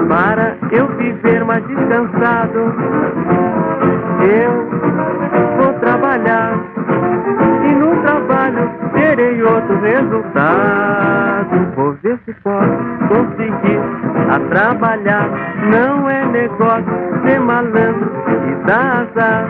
para 0.08 0.56
eu 0.72 0.88
viver 0.98 1.44
mais 1.44 1.66
descansado. 1.68 2.74
Eu 4.22 4.68
vou 5.58 5.74
trabalhar 5.80 6.60
e 7.64 7.74
no 7.74 7.96
trabalho 8.02 8.70
terei 8.94 9.44
outro 9.44 9.80
resultado. 9.82 11.68
Vou 11.76 11.94
ver 12.04 12.20
se 12.26 12.34
posso 12.36 12.68
conseguir 13.08 13.80
a 14.30 14.40
trabalhar. 14.50 15.30
Não 15.72 16.10
é 16.10 16.26
negócio 16.26 16.86
ser 17.26 17.40
malandro 17.40 18.12
e 18.50 18.66
dar 18.66 19.08
azar. 19.08 19.50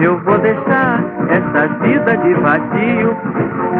Eu 0.00 0.18
vou 0.20 0.38
deixar 0.38 1.02
essa 1.28 1.68
vida 1.82 2.16
de 2.16 2.34
vadio. 2.34 3.16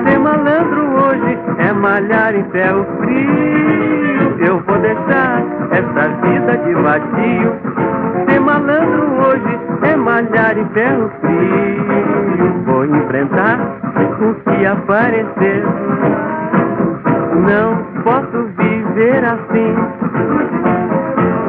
Ser 0.04 0.18
malandro 0.18 0.93
hoje 1.14 1.38
é 1.58 1.72
malhar 1.72 2.34
em 2.34 2.44
ferro 2.50 2.84
frio. 2.98 4.46
Eu 4.46 4.60
vou 4.60 4.78
deixar 4.78 5.42
essa 5.70 6.08
vida 6.22 6.56
de 6.58 6.74
vadio. 6.74 7.52
Ser 8.28 8.40
malandro 8.40 9.02
hoje 9.22 9.58
é 9.82 9.96
malhar 9.96 10.58
em 10.58 10.66
ferro 10.70 11.10
frio. 11.20 12.62
Vou 12.66 12.84
enfrentar 12.84 13.58
o 14.20 14.34
que 14.34 14.66
aparecer. 14.66 15.62
Não 17.48 17.76
posso 18.02 18.48
viver 18.58 19.24
assim. 19.24 19.76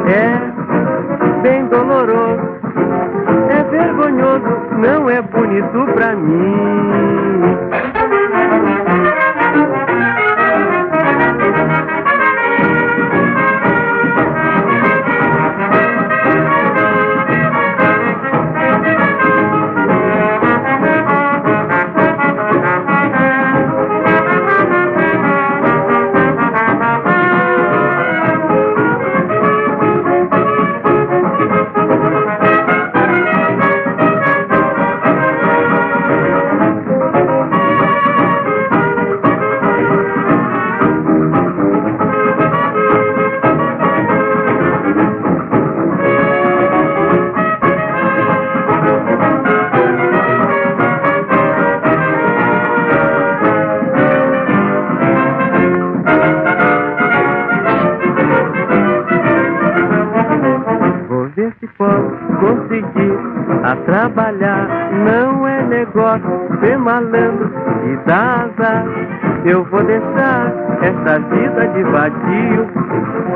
É 0.08 1.42
bem 1.42 1.66
doloroso. 1.68 2.56
É 3.50 3.64
vergonhoso, 3.64 4.58
não 4.78 5.10
é 5.10 5.22
bonito 5.22 5.86
pra 5.94 6.16
mim. 6.16 7.46
Vou 9.56 9.95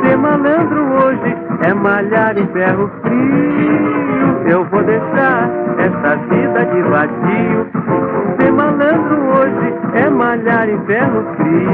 Ser 0.04 0.16
malandro 0.18 0.82
hoje 0.94 1.36
é 1.68 1.74
malhar 1.74 2.38
em 2.38 2.46
ferro 2.50 2.88
frio. 3.02 4.48
Eu 4.48 4.64
vou 4.66 4.84
deixar 4.84 5.50
essa 5.80 6.16
vida 6.30 6.66
de 6.66 6.82
vadio. 6.84 7.68
Ser 8.40 8.52
malandro 8.52 9.18
hoje 9.32 9.74
é 9.96 10.10
malhar 10.10 10.70
em 10.70 10.78
ferro 10.86 11.26
frio. 11.36 11.69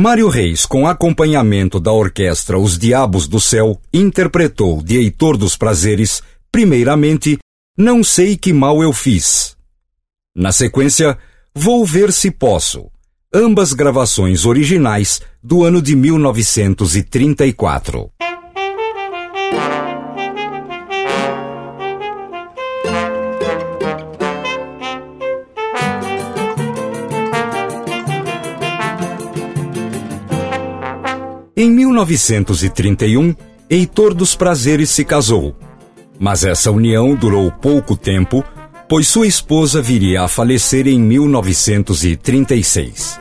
Mário 0.00 0.28
Reis, 0.28 0.64
com 0.64 0.86
acompanhamento 0.86 1.80
da 1.80 1.90
orquestra 1.90 2.56
Os 2.56 2.78
Diabos 2.78 3.26
do 3.26 3.40
Céu, 3.40 3.80
interpretou 3.92 4.80
de 4.80 4.96
Heitor 4.96 5.36
dos 5.36 5.56
Prazeres, 5.56 6.22
primeiramente, 6.52 7.36
Não 7.76 8.04
Sei 8.04 8.36
Que 8.36 8.52
Mal 8.52 8.80
Eu 8.80 8.92
Fiz. 8.92 9.56
Na 10.36 10.52
sequência, 10.52 11.18
Vou 11.52 11.84
Ver 11.84 12.12
Se 12.12 12.30
Posso, 12.30 12.88
ambas 13.34 13.72
gravações 13.72 14.46
originais 14.46 15.20
do 15.42 15.64
ano 15.64 15.82
de 15.82 15.96
1934. 15.96 18.08
Em 31.60 31.72
1931, 31.72 33.34
Heitor 33.68 34.14
dos 34.14 34.36
Prazeres 34.36 34.90
se 34.90 35.04
casou. 35.04 35.56
Mas 36.16 36.44
essa 36.44 36.70
união 36.70 37.16
durou 37.16 37.50
pouco 37.50 37.96
tempo, 37.96 38.44
pois 38.88 39.08
sua 39.08 39.26
esposa 39.26 39.82
viria 39.82 40.22
a 40.22 40.28
falecer 40.28 40.86
em 40.86 41.00
1936. 41.00 43.18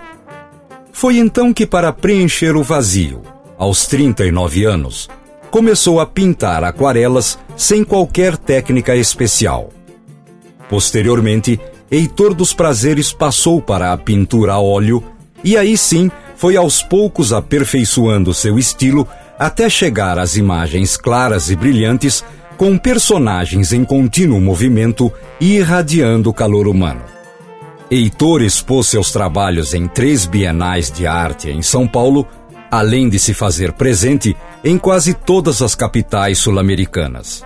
Foi 0.92 1.18
então 1.18 1.52
que, 1.52 1.66
para 1.66 1.92
preencher 1.92 2.56
o 2.56 2.62
vazio, 2.62 3.24
aos 3.58 3.88
39 3.88 4.66
anos, 4.66 5.10
começou 5.50 6.00
a 6.00 6.06
pintar 6.06 6.64
aquarelas 6.64 7.40
sem 7.56 7.84
qualquer 7.84 8.38
técnica 8.38 8.96
especial. 8.96 9.72
Posteriormente, 10.70 11.60
Heitor 11.90 12.36
dos 12.36 12.54
Prazeres 12.54 13.12
passou 13.12 13.60
para 13.60 13.92
a 13.92 13.98
pintura 13.98 14.54
a 14.54 14.60
óleo 14.60 15.04
e 15.44 15.58
aí 15.58 15.76
sim 15.76 16.12
foi 16.38 16.56
aos 16.56 16.82
poucos 16.84 17.34
aperfeiçoando 17.34 18.34
seu 18.34 18.58
estilo 18.58 19.08
até 19.38 19.70
chegar 19.70 20.18
às 20.18 20.38
imagens 20.38 20.96
claras 20.96 21.50
e 21.50 21.56
brilhantes 21.56 22.24
com 22.56 22.78
personagens 22.78 23.74
em 23.74 23.84
contínuo 23.84 24.40
movimento 24.40 25.12
e 25.40 25.58
irradiando 25.58 26.30
o 26.30 26.34
calor 26.34 26.68
humano. 26.68 27.02
Heitor 27.90 28.42
expôs 28.42 28.88
seus 28.88 29.12
trabalhos 29.12 29.74
em 29.74 29.88
três 29.88 30.26
bienais 30.26 30.92
de 30.92 31.08
arte 31.08 31.50
em 31.50 31.62
São 31.62 31.88
Paulo, 31.88 32.28
além 32.70 33.10
de 33.10 33.18
se 33.18 33.34
fazer 33.34 33.74
presente 33.74 34.36
em 34.64 34.78
quase 34.78 35.14
todas 35.14 35.62
as 35.62 35.74
capitais 35.74 36.38
sul-americanas. 36.38 37.44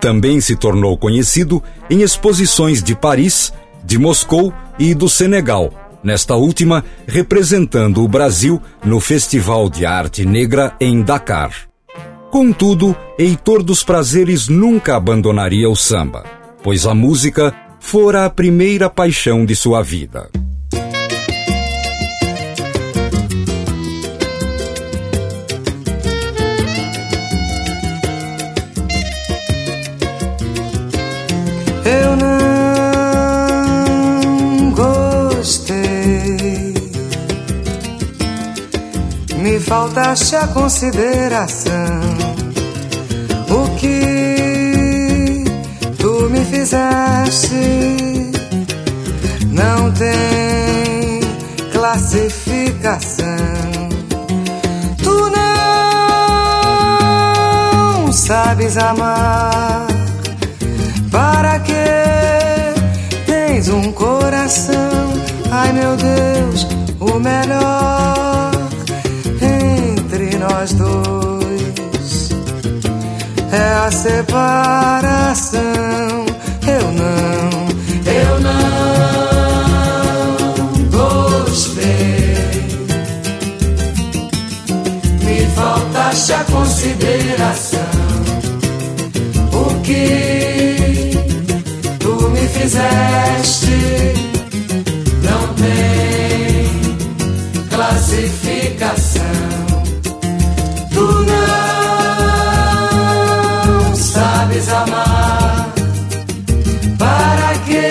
Também 0.00 0.40
se 0.40 0.56
tornou 0.56 0.98
conhecido 0.98 1.62
em 1.88 2.02
exposições 2.02 2.82
de 2.82 2.94
Paris, 2.94 3.52
de 3.84 3.98
Moscou 3.98 4.52
e 4.78 4.94
do 4.94 5.08
Senegal, 5.08 5.83
nesta 6.04 6.36
última 6.36 6.84
representando 7.06 8.04
o 8.04 8.08
Brasil 8.08 8.60
no 8.84 9.00
Festival 9.00 9.70
de 9.70 9.86
Arte 9.86 10.24
Negra 10.24 10.76
em 10.78 11.02
Dakar. 11.02 11.52
Contudo, 12.30 12.94
Heitor 13.18 13.62
dos 13.62 13.82
Prazeres 13.82 14.48
nunca 14.48 14.96
abandonaria 14.96 15.68
o 15.70 15.74
samba, 15.74 16.24
pois 16.62 16.86
a 16.86 16.94
música 16.94 17.54
fora 17.80 18.24
a 18.24 18.30
primeira 18.30 18.90
paixão 18.90 19.44
de 19.44 19.56
sua 19.56 19.82
vida. 19.82 20.30
Faltaste 39.64 40.36
a 40.36 40.46
consideração. 40.48 41.72
O 43.50 43.68
que 43.76 45.44
tu 45.98 46.28
me 46.30 46.44
fizeste 46.44 47.54
não 49.50 49.90
tem 49.92 51.20
classificação. 51.72 53.24
Tu 55.02 55.30
não 55.30 55.42
sabes 58.12 58.76
amar. 58.76 59.86
Para 61.10 61.58
que 61.60 61.72
tens 63.26 63.68
um 63.68 63.90
coração? 63.92 65.14
Ai 65.50 65.72
meu 65.72 65.96
Deus, 65.96 66.66
o 66.98 67.18
melhor 67.20 68.53
nós 70.64 70.72
dois 70.72 72.30
é 73.52 73.74
a 73.86 73.90
separação. 73.90 75.60
Eu 76.66 76.90
não, 76.92 77.68
eu 78.10 78.40
não 78.40 78.56
gostei. 80.90 81.84
Me 85.22 85.46
faltaste 85.54 86.32
a 86.32 86.44
consideração. 86.44 87.80
O 89.52 89.64
que 89.82 91.10
tu 92.00 92.30
me 92.30 92.48
fizeste 92.48 94.13
amar. 104.68 105.72
Para 106.98 107.58
que 107.66 107.90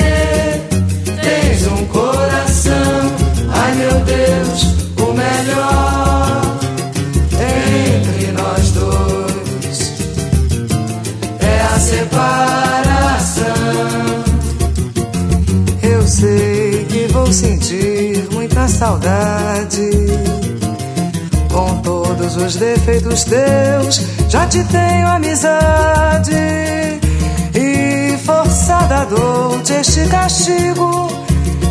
tens 1.21 1.67
um 1.67 1.85
coração? 1.85 3.11
Ai 3.51 3.75
meu 3.75 3.99
Deus, 4.01 4.63
o 4.97 5.13
melhor 5.13 6.41
entre 7.39 8.31
nós 8.31 8.71
dois 8.71 9.93
é 11.39 11.61
a 11.61 11.79
separação. 11.79 13.43
Eu 15.83 16.07
sei 16.07 16.85
que 16.85 17.07
vou 17.11 17.31
sentir 17.31 18.27
muita 18.31 18.67
saudade. 18.67 20.42
Todos 22.33 22.55
os 22.55 22.55
defeitos 22.59 23.23
teus, 23.25 24.01
já 24.27 24.47
te 24.47 24.63
tenho 24.63 25.07
amizade. 25.07 26.31
E 27.53 28.17
forçada 28.25 29.05
dou-te 29.05 29.73
este 29.73 30.07
castigo. 30.07 31.09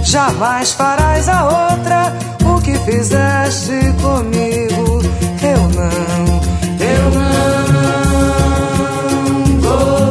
Jamais 0.05 0.71
farás 0.71 1.29
a 1.29 1.45
outra 1.45 2.13
o 2.45 2.61
que 2.61 2.79
fizeste 2.79 3.73
comigo. 4.01 5.03
Eu 5.43 5.59
não, 5.75 6.41
eu 6.79 7.11
não 7.73 8.23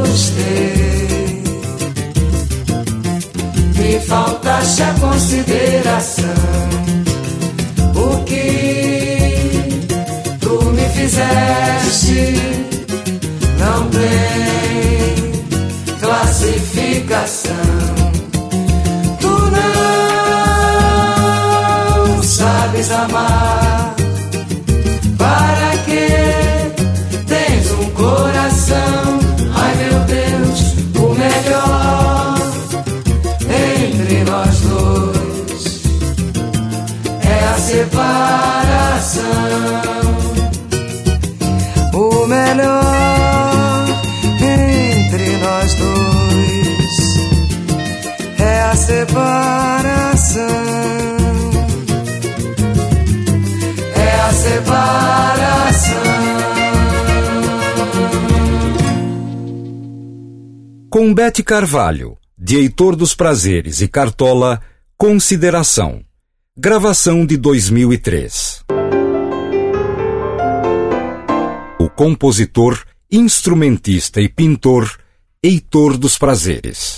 gostei. 0.01 1.43
Me 3.77 3.99
faltaste 4.01 4.83
a 4.83 4.93
consideração. 4.99 6.25
O 7.95 8.23
que 8.25 8.60
fizeste 11.01 12.35
não 13.57 13.89
tem 13.89 14.01
classificação. 15.99 17.55
Tu 19.19 19.33
não 21.97 22.21
sabes 22.23 22.91
amar. 22.91 23.95
Para 25.17 25.71
que 25.85 26.07
tens 27.25 27.71
um 27.71 27.89
coração? 27.91 29.19
Ai 29.55 29.75
meu 29.75 29.99
Deus, 30.01 30.75
o 30.97 31.15
melhor 31.15 32.35
entre 33.49 34.23
nós 34.23 34.59
dois 34.61 35.81
é 37.23 37.37
a 37.47 37.57
separação. 37.57 38.31
Separação. 49.11 50.47
É 53.93 54.21
a 54.21 54.31
separação. 54.31 56.01
Com 60.89 61.13
Bete 61.13 61.43
Carvalho, 61.43 62.17
de 62.37 62.55
Heitor 62.55 62.95
dos 62.95 63.13
Prazeres 63.13 63.81
e 63.81 63.87
Cartola, 63.89 64.61
Consideração. 64.97 66.01
gravação 66.57 67.25
de 67.25 67.35
2003. 67.37 68.63
O 71.79 71.89
compositor, 71.89 72.79
instrumentista 73.11 74.21
e 74.21 74.29
pintor 74.29 74.89
Heitor 75.43 75.97
dos 75.97 76.17
Prazeres. 76.17 76.97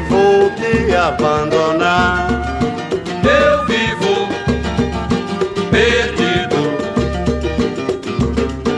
Vou 0.00 0.50
te 0.50 0.94
abandonar. 0.94 2.28
Eu 3.24 3.66
vivo 3.66 4.28
perdido. 5.70 6.56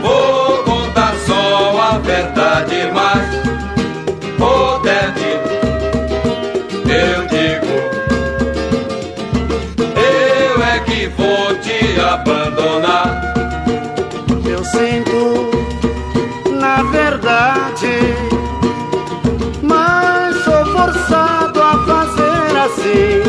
Vou 0.01 0.63
contar 0.63 1.13
só 1.25 1.79
a 1.79 1.97
verdade, 1.99 2.91
mas 2.93 3.41
Odete, 4.39 5.39
eu 6.85 7.27
digo, 7.27 7.73
eu 9.95 10.63
é 10.63 10.79
que 10.79 11.07
vou 11.07 11.55
te 11.59 11.99
abandonar. 11.99 13.40
Fazer 22.93 23.20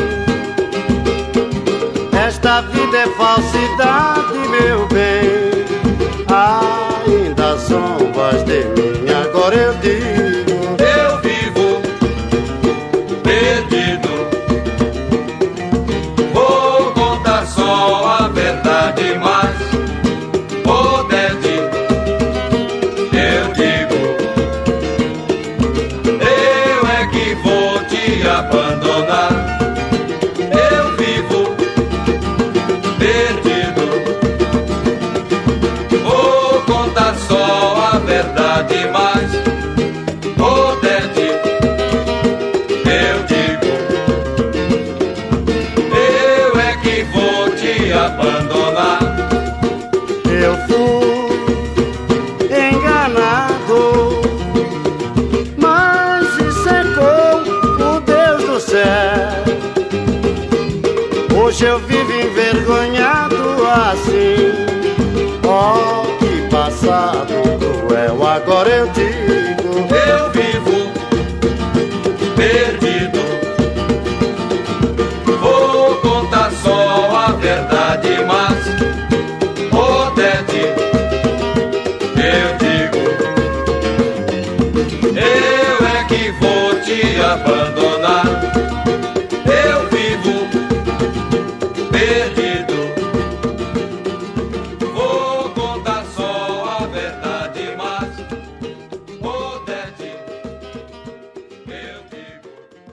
perdido. 72.43 73.02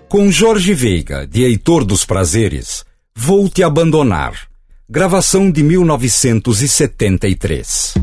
Com 0.10 0.30
Jorge 0.32 0.74
Veiga, 0.74 1.28
de 1.28 1.44
Heitor 1.44 1.86
dos 1.86 2.04
Prazeres, 2.04 2.84
Vou 3.16 3.48
Te 3.48 3.62
Abandonar. 3.62 4.48
Gravação 4.90 5.52
de 5.52 5.62
1973. 5.62 7.94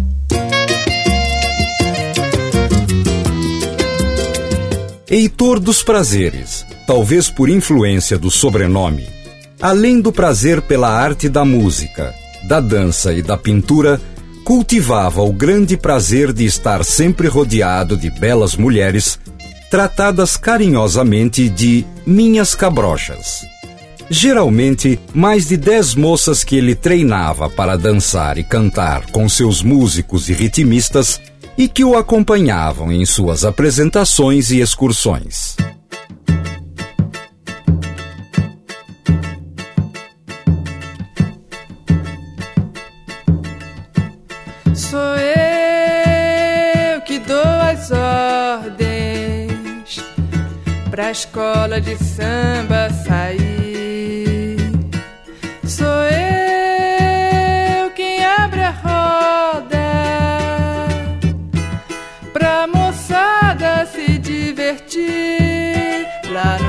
Heitor 5.11 5.59
dos 5.59 5.83
Prazeres, 5.83 6.65
talvez 6.87 7.29
por 7.29 7.49
influência 7.49 8.17
do 8.17 8.31
sobrenome, 8.31 9.09
além 9.61 10.01
do 10.01 10.13
prazer 10.13 10.63
pela 10.63 10.89
arte 10.89 11.29
da 11.29 11.45
música, 11.45 12.15
da 12.47 12.61
dança 12.61 13.13
e 13.13 13.21
da 13.21 13.37
pintura, 13.37 14.01
cultivava 14.45 15.23
o 15.23 15.33
grande 15.33 15.77
prazer 15.77 16.33
de 16.33 16.45
estar 16.45 16.85
sempre 16.85 17.27
rodeado 17.27 17.97
de 17.97 18.11
belas 18.11 18.55
mulheres, 18.55 19.19
tratadas 19.77 20.39
carinhosamente 20.39 21.51
de 21.51 21.85
minhas 22.07 22.55
cabrochas. 22.55 23.47
Geralmente, 24.09 24.99
mais 25.13 25.49
de 25.49 25.59
dez 25.59 25.95
moças 25.95 26.43
que 26.43 26.57
ele 26.57 26.75
treinava 26.75 27.51
para 27.51 27.77
dançar 27.77 28.39
e 28.39 28.43
cantar 28.43 29.05
com 29.11 29.29
seus 29.29 29.61
músicos 29.61 30.31
e 30.31 30.33
ritmistas 30.33 31.21
e 31.59 31.69
que 31.69 31.85
o 31.85 31.95
acompanhavam 31.95 32.91
em 32.91 33.05
suas 33.05 33.45
apresentações 33.45 34.51
e 34.51 34.61
excursões. 34.61 35.57
Pra 51.07 51.13
escola 51.13 51.81
de 51.81 51.97
samba 51.97 52.91
sair. 53.07 54.57
Sou 55.65 55.87
eu 55.87 57.91
quem 57.93 58.25
abre 58.25 58.61
a 58.61 58.71
roda 58.71 59.77
pra 62.33 62.67
moçada 62.67 63.87
se 63.87 64.19
divertir 64.19 66.09
lá 66.29 66.59
no 66.59 66.66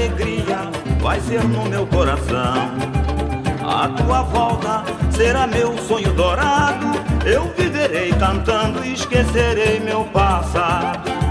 alegria 0.00 0.70
vai 1.00 1.20
ser 1.20 1.44
no 1.44 1.66
meu 1.66 1.86
coração. 1.86 2.70
A 3.62 3.88
tua 3.88 4.22
volta 4.22 4.82
será 5.10 5.46
meu 5.46 5.76
sonho 5.76 6.12
dourado. 6.14 6.86
Eu 7.26 7.52
viverei 7.56 8.10
cantando 8.12 8.82
e 8.82 8.94
esquecerei 8.94 9.78
meu 9.78 10.04
passado. 10.04 11.29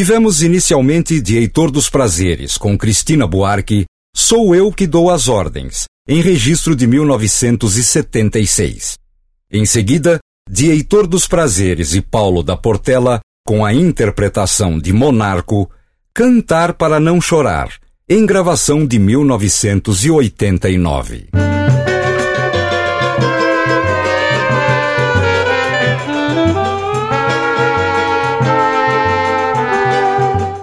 Tivemos 0.00 0.40
inicialmente 0.42 1.20
de 1.20 1.36
Heitor 1.36 1.70
dos 1.70 1.90
Prazeres, 1.90 2.56
com 2.56 2.78
Cristina 2.78 3.26
Buarque, 3.26 3.84
Sou 4.16 4.54
Eu 4.54 4.72
que 4.72 4.86
Dou 4.86 5.10
as 5.10 5.28
Ordens, 5.28 5.84
em 6.08 6.22
registro 6.22 6.74
de 6.74 6.86
1976. 6.86 8.96
Em 9.52 9.66
seguida, 9.66 10.18
de 10.50 10.70
Heitor 10.70 11.06
dos 11.06 11.28
Prazeres 11.28 11.94
e 11.94 12.00
Paulo 12.00 12.42
da 12.42 12.56
Portela, 12.56 13.20
com 13.46 13.62
a 13.62 13.74
interpretação 13.74 14.78
de 14.78 14.90
Monarco, 14.90 15.70
Cantar 16.14 16.72
para 16.72 16.98
Não 16.98 17.20
Chorar, 17.20 17.68
em 18.08 18.24
gravação 18.24 18.86
de 18.86 18.98
1989. 18.98 21.28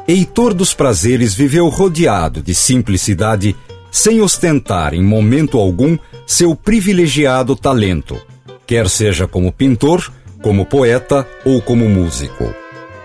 Heitor 0.08 0.54
dos 0.54 0.74
Prazeres 0.74 1.36
viveu 1.36 1.68
rodeado 1.68 2.42
de 2.42 2.56
simplicidade, 2.56 3.54
sem 3.92 4.22
ostentar 4.22 4.94
em 4.94 5.04
momento 5.04 5.58
algum 5.58 5.98
seu 6.26 6.56
privilegiado 6.56 7.58
talento, 7.58 8.18
quer 8.66 8.88
seja 8.88 9.28
como 9.28 9.52
pintor, 9.52 10.10
como 10.42 10.66
poeta 10.66 11.28
ou 11.44 11.62
como 11.62 11.90
músico. 11.90 12.54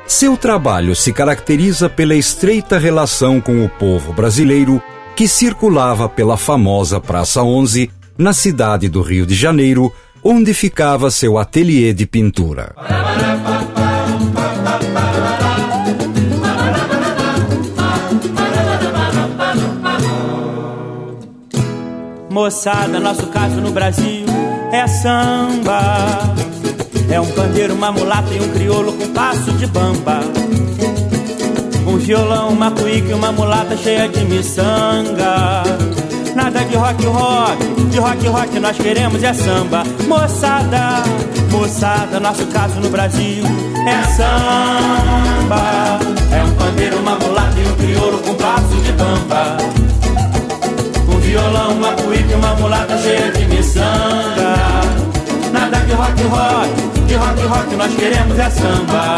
Seu 0.07 0.37
trabalho 0.37 0.95
se 0.95 1.13
caracteriza 1.13 1.89
pela 1.89 2.15
estreita 2.15 2.79
relação 2.79 3.41
com 3.41 3.65
o 3.65 3.69
povo 3.69 4.13
brasileiro 4.13 4.81
que 5.17 5.27
circulava 5.27 6.09
pela 6.09 6.37
famosa 6.37 7.01
Praça 7.01 7.43
11, 7.43 7.91
na 8.17 8.33
cidade 8.33 8.89
do 8.89 9.03
Rio 9.03 9.27
de 9.27 9.35
Janeiro, 9.35 9.93
onde 10.23 10.55
ficava 10.55 11.11
seu 11.11 11.37
ateliê 11.37 11.93
de 11.93 12.07
pintura. 12.07 12.75
Moçada, 22.33 22.99
nosso 22.99 23.27
caso 23.27 23.57
no 23.57 23.71
Brasil 23.73 24.25
é 24.73 24.87
samba. 24.87 26.35
É 27.11 27.21
um 27.21 27.27
pandeiro, 27.27 27.75
uma 27.75 27.93
mulata 27.93 28.33
e 28.33 28.41
um 28.41 28.49
crioulo 28.49 28.95
com 28.95 29.13
passo 29.13 29.53
de 29.53 29.67
bamba. 29.67 30.21
Um 31.87 31.99
violão, 31.99 32.49
uma 32.49 32.71
cuíca 32.71 33.11
e 33.11 33.13
uma 33.13 33.31
mulata 33.33 33.77
cheia 33.77 34.09
de 34.09 34.25
miçanga. 34.25 35.63
Nada 36.35 36.65
de 36.65 36.75
rock 36.75 37.05
rock, 37.05 37.85
de 37.91 37.99
rock 37.99 38.27
rock 38.27 38.61
nós 38.61 38.79
queremos 38.79 39.23
é 39.23 39.35
samba. 39.35 39.83
Moçada, 40.09 41.03
moçada, 41.51 42.19
nosso 42.19 42.47
caso 42.47 42.81
no 42.81 42.89
Brasil 42.89 43.45
é 43.87 44.03
samba. 44.15 46.01
É 46.35 46.43
um 46.43 46.55
pandeiro, 46.55 46.99
uma 46.99 47.15
mulata 47.15 47.61
e 47.61 47.69
um 47.69 47.77
crioulo 47.77 48.19
com 48.23 48.35
passo 48.37 48.75
de 48.77 48.93
bamba. 48.93 49.82
Violão, 51.33 51.71
uma 51.71 51.93
cuíca 51.95 52.31
e 52.31 52.35
uma 52.35 52.55
mulata 52.57 52.99
cheia 52.99 53.33
de 53.33 53.47
miçanga. 53.47 54.55
Nada 55.51 55.79
de 55.79 55.93
rock 55.93 56.23
rock, 56.25 57.07
de 57.07 57.15
rock 57.15 57.43
rock 57.47 57.75
nós 57.75 57.95
queremos 57.95 58.39
é 58.39 58.51
samba. 58.51 59.17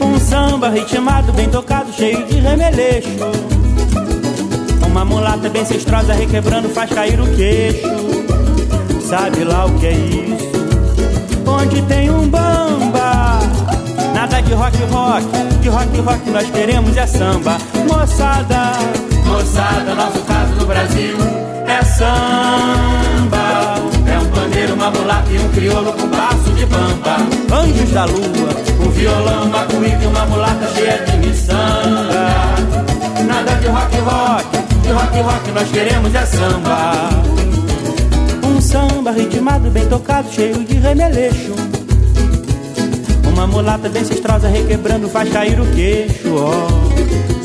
Um 0.00 0.18
samba 0.18 0.68
ritmado, 0.70 1.32
bem 1.34 1.48
tocado, 1.48 1.92
cheio 1.92 2.26
de 2.26 2.40
remeleixo. 2.40 3.08
Uma 4.84 5.04
mulata 5.04 5.48
bem 5.48 5.64
cestrosa 5.64 6.14
requebrando 6.14 6.68
faz 6.70 6.90
cair 6.90 7.20
o 7.20 7.36
queixo. 7.36 7.86
Sabe 9.08 9.44
lá 9.44 9.66
o 9.66 9.78
que 9.78 9.86
é 9.86 9.92
isso? 9.92 10.50
Onde 11.46 11.80
tem 11.82 12.10
um 12.10 12.28
bamba. 12.28 13.38
Nada 14.12 14.40
de 14.40 14.52
rock 14.52 14.78
rock, 14.90 15.26
de 15.60 15.68
rock 15.68 16.00
rock 16.00 16.30
nós 16.30 16.50
queremos 16.50 16.96
é 16.96 17.06
samba. 17.06 17.56
Moçada, 17.88 18.72
moçada, 19.28 19.94
nosso 19.94 20.18
caso 20.22 20.35
Brasil 20.66 21.16
é 21.66 21.84
samba. 21.84 23.76
É 24.06 24.18
um 24.18 24.26
pandeiro, 24.30 24.74
uma 24.74 24.90
mulata 24.90 25.30
e 25.30 25.38
um 25.38 25.48
crioulo 25.50 25.92
com 25.92 26.08
passo 26.08 26.50
de 26.56 26.66
bamba. 26.66 27.16
Anjos 27.52 27.90
da 27.90 28.04
lua, 28.04 28.50
um 28.84 28.90
violão, 28.90 29.44
uma 29.44 29.64
cuíca 29.64 30.02
e 30.02 30.06
uma 30.06 30.26
mulata 30.26 30.66
cheia 30.74 30.98
de 31.04 31.16
miçanga. 31.18 32.26
Nada 33.26 33.54
de 33.60 33.66
rock 33.68 33.96
rock, 33.98 34.58
de 34.82 34.90
rock 34.90 35.20
rock 35.20 35.50
nós 35.52 35.68
queremos 35.70 36.14
é 36.14 36.26
samba. 36.26 37.10
Um 38.44 38.60
samba 38.60 39.12
ritmado, 39.12 39.70
bem 39.70 39.86
tocado, 39.86 40.30
cheio 40.32 40.64
de 40.64 40.74
remeleixo. 40.74 41.54
uma 43.32 43.46
mulata 43.46 43.88
bem 43.88 44.04
cestrosa 44.04 44.48
requebrando 44.48 45.08
faz 45.08 45.30
cair 45.30 45.60
o 45.60 45.66
queixo, 45.66 46.34
ó. 46.34 46.68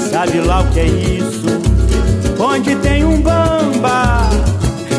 Sabe 0.09 0.39
lá 0.39 0.61
o 0.61 0.67
que 0.72 0.80
é 0.80 0.86
isso? 0.86 1.61
Onde 2.44 2.76
tem 2.78 3.06
um 3.06 3.22
bamba, 3.22 4.28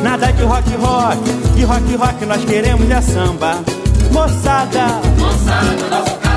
nada 0.01 0.31
de 0.33 0.45
rock 0.45 0.77
rock, 0.77 1.19
de 1.57 1.65
rock 1.65 1.97
rock 1.97 2.25
nós 2.25 2.45
queremos 2.45 2.89
é 2.89 3.01
samba. 3.01 3.59
Moçada, 4.13 4.87
moçada, 5.19 5.89
nosso 5.91 6.17
caso 6.19 6.32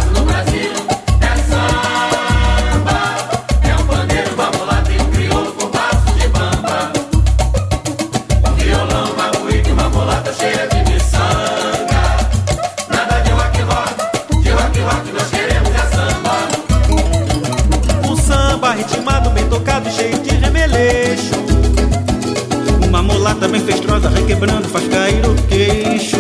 mulata 23.26 23.48
bem 23.48 23.60
festrosa, 23.60 24.08
requebrando, 24.08 24.68
faz 24.70 24.88
cair 24.88 25.26
o 25.26 25.34
queixo. 25.48 26.18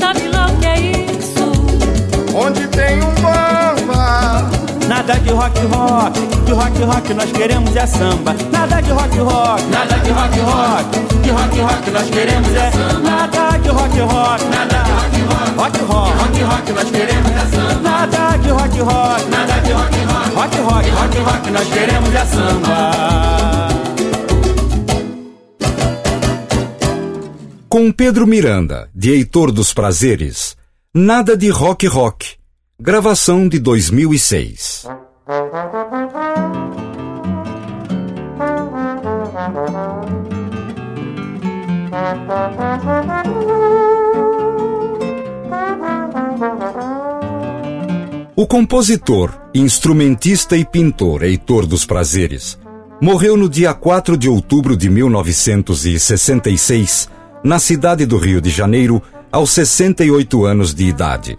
Sabe 0.00 0.26
lá 0.28 0.46
o 0.46 0.56
que 0.56 0.66
é 0.66 0.80
isso? 0.80 1.52
Onde 2.34 2.66
tem 2.68 2.96
um 3.02 3.14
bamba. 3.16 4.48
Nada 4.88 5.18
de 5.18 5.28
rock 5.28 5.60
rock, 5.66 6.18
de 6.46 6.52
rock 6.52 6.82
rock 6.82 7.12
nós 7.12 7.30
queremos 7.30 7.76
é 7.76 7.86
samba. 7.86 8.34
Nada 8.50 8.80
de 8.80 8.90
rock 8.90 9.18
rock, 9.18 9.62
nada 9.64 9.98
de 9.98 10.10
rock 10.10 10.40
rock, 10.40 10.98
de 11.22 11.30
rock 11.30 11.60
rock 11.60 11.90
nós 11.90 12.08
queremos 12.08 12.54
é 12.54 12.70
samba. 12.70 13.10
Nada 13.10 13.58
de 13.58 13.68
rock 13.68 14.00
rock, 14.00 14.44
nada 14.44 15.08
de 15.12 15.20
rock 15.20 15.20
rock, 15.28 15.60
rock 15.60 15.78
rock, 15.92 16.12
rock 16.16 16.42
rock 16.42 16.72
nós 16.72 16.90
queremos 16.90 17.30
é 17.32 17.54
samba. 17.54 17.80
Nada 17.82 18.38
de 18.38 18.48
rock 18.48 18.80
rock, 18.80 19.28
nada 19.28 19.60
de 19.60 19.72
rock 19.72 19.98
rock, 20.06 20.34
rock 20.34 20.56
rock, 20.56 20.88
rock 20.88 21.18
rock 21.18 21.50
nós 21.50 21.68
queremos 21.68 22.14
é 22.14 22.24
samba. 22.24 23.37
Com 27.78 27.92
Pedro 27.92 28.26
Miranda, 28.26 28.90
de 28.92 29.12
Heitor 29.12 29.52
dos 29.52 29.72
Prazeres, 29.72 30.56
Nada 30.92 31.36
de 31.36 31.48
Rock 31.48 31.86
Rock, 31.86 32.30
gravação 32.76 33.48
de 33.48 33.60
2006. 33.60 34.84
O 48.34 48.46
compositor, 48.48 49.40
instrumentista 49.54 50.56
e 50.56 50.64
pintor 50.64 51.22
Heitor 51.22 51.64
dos 51.64 51.86
Prazeres 51.86 52.58
morreu 53.00 53.36
no 53.36 53.48
dia 53.48 53.72
4 53.72 54.16
de 54.16 54.28
outubro 54.28 54.76
de 54.76 54.90
1966 54.90 57.08
na 57.44 57.58
cidade 57.58 58.06
do 58.06 58.16
Rio 58.16 58.40
de 58.40 58.50
Janeiro, 58.50 59.02
aos 59.30 59.50
68 59.50 60.44
anos 60.44 60.74
de 60.74 60.84
idade. 60.84 61.38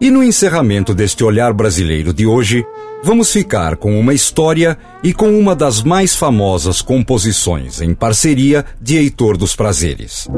E 0.00 0.10
no 0.10 0.22
encerramento 0.22 0.94
deste 0.94 1.24
olhar 1.24 1.52
brasileiro 1.52 2.12
de 2.12 2.24
hoje, 2.24 2.64
vamos 3.02 3.32
ficar 3.32 3.76
com 3.76 3.98
uma 3.98 4.14
história 4.14 4.78
e 5.02 5.12
com 5.12 5.36
uma 5.38 5.56
das 5.56 5.82
mais 5.82 6.14
famosas 6.14 6.80
composições 6.80 7.80
em 7.80 7.92
parceria 7.94 8.64
de 8.80 8.96
Heitor 8.96 9.36
dos 9.36 9.56
Prazeres. 9.56 10.28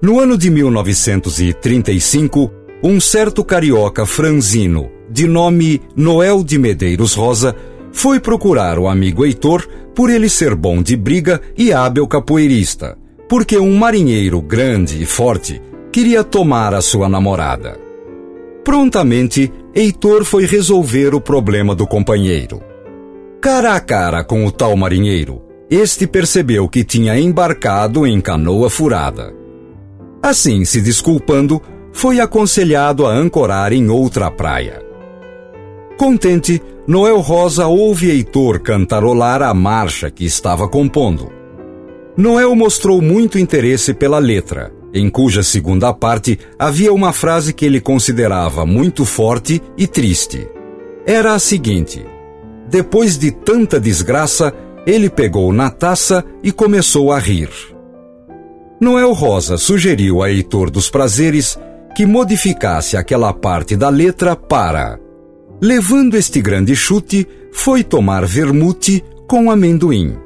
No 0.00 0.18
ano 0.18 0.36
de 0.36 0.50
1935, 0.50 2.61
um 2.82 3.00
certo 3.00 3.44
carioca 3.44 4.04
franzino, 4.04 4.90
de 5.08 5.28
nome 5.28 5.80
Noel 5.94 6.42
de 6.42 6.58
Medeiros 6.58 7.14
Rosa, 7.14 7.54
foi 7.92 8.18
procurar 8.18 8.78
o 8.78 8.88
amigo 8.88 9.24
Heitor 9.24 9.68
por 9.94 10.10
ele 10.10 10.28
ser 10.28 10.54
bom 10.56 10.82
de 10.82 10.96
briga 10.96 11.40
e 11.56 11.72
hábil 11.72 12.06
capoeirista, 12.08 12.98
porque 13.28 13.56
um 13.56 13.76
marinheiro 13.76 14.40
grande 14.40 15.00
e 15.00 15.06
forte 15.06 15.62
queria 15.92 16.24
tomar 16.24 16.74
a 16.74 16.80
sua 16.80 17.08
namorada. 17.08 17.78
Prontamente, 18.64 19.52
Heitor 19.74 20.24
foi 20.24 20.44
resolver 20.44 21.14
o 21.14 21.20
problema 21.20 21.74
do 21.74 21.86
companheiro. 21.86 22.60
Cara 23.40 23.74
a 23.74 23.80
cara 23.80 24.24
com 24.24 24.44
o 24.44 24.50
tal 24.50 24.76
marinheiro, 24.76 25.42
este 25.70 26.06
percebeu 26.06 26.68
que 26.68 26.82
tinha 26.82 27.18
embarcado 27.18 28.06
em 28.06 28.20
canoa 28.20 28.68
furada. 28.68 29.32
Assim, 30.22 30.64
se 30.64 30.80
desculpando, 30.80 31.60
foi 31.92 32.20
aconselhado 32.20 33.06
a 33.06 33.12
ancorar 33.12 33.72
em 33.72 33.88
outra 33.90 34.30
praia. 34.30 34.82
Contente, 35.96 36.60
Noel 36.86 37.20
Rosa 37.20 37.66
ouve 37.66 38.10
Heitor 38.10 38.60
cantarolar 38.60 39.42
a 39.42 39.54
marcha 39.54 40.10
que 40.10 40.24
estava 40.24 40.68
compondo. 40.68 41.30
Noel 42.16 42.54
mostrou 42.56 43.00
muito 43.00 43.38
interesse 43.38 43.94
pela 43.94 44.18
letra, 44.18 44.72
em 44.92 45.08
cuja 45.08 45.42
segunda 45.42 45.94
parte 45.94 46.38
havia 46.58 46.92
uma 46.92 47.12
frase 47.12 47.52
que 47.52 47.64
ele 47.64 47.80
considerava 47.80 48.66
muito 48.66 49.04
forte 49.04 49.62
e 49.78 49.86
triste. 49.86 50.48
Era 51.06 51.34
a 51.34 51.38
seguinte: 51.38 52.04
Depois 52.68 53.16
de 53.16 53.30
tanta 53.30 53.78
desgraça, 53.78 54.52
ele 54.86 55.08
pegou 55.08 55.52
na 55.52 55.70
taça 55.70 56.24
e 56.42 56.50
começou 56.50 57.12
a 57.12 57.18
rir. 57.18 57.48
Noel 58.80 59.12
Rosa 59.12 59.56
sugeriu 59.56 60.22
a 60.22 60.30
Heitor 60.30 60.68
dos 60.68 60.90
Prazeres 60.90 61.56
que 61.94 62.06
modificasse 62.06 62.96
aquela 62.96 63.32
parte 63.32 63.76
da 63.76 63.88
letra 63.88 64.34
para 64.34 64.98
Levando 65.64 66.16
este 66.16 66.40
grande 66.40 66.74
chute, 66.74 67.24
foi 67.52 67.84
tomar 67.84 68.26
vermute 68.26 69.04
com 69.28 69.48
amendoim. 69.48 70.18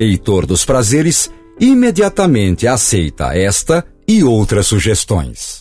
Heitor 0.00 0.46
dos 0.46 0.64
Prazeres 0.64 1.30
imediatamente 1.60 2.66
aceita 2.66 3.36
esta 3.36 3.84
e 4.08 4.24
outras 4.24 4.66
sugestões. 4.66 5.60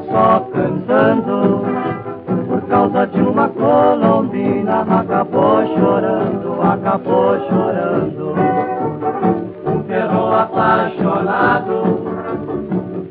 Só 0.00 0.40
cantando 0.52 1.64
por 2.48 2.60
causa 2.68 3.06
de 3.06 3.20
uma 3.20 3.48
colombina 3.48 4.80
acabou 4.82 5.66
chorando, 5.66 6.62
acabou 6.62 7.38
chorando. 7.48 8.34
Um 9.66 9.82
perro 9.82 10.34
apaixonado 10.34 11.82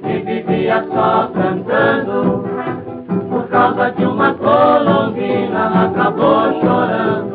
que 0.02 0.20
vivia 0.20 0.86
só 0.92 1.30
cantando 1.34 2.44
por 3.30 3.48
causa 3.50 3.92
de 3.92 4.06
uma 4.06 4.34
colombina 4.34 5.86
acabou 5.86 6.54
chorando, 6.62 7.33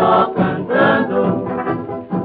só 0.00 0.32
cantando, 0.34 1.44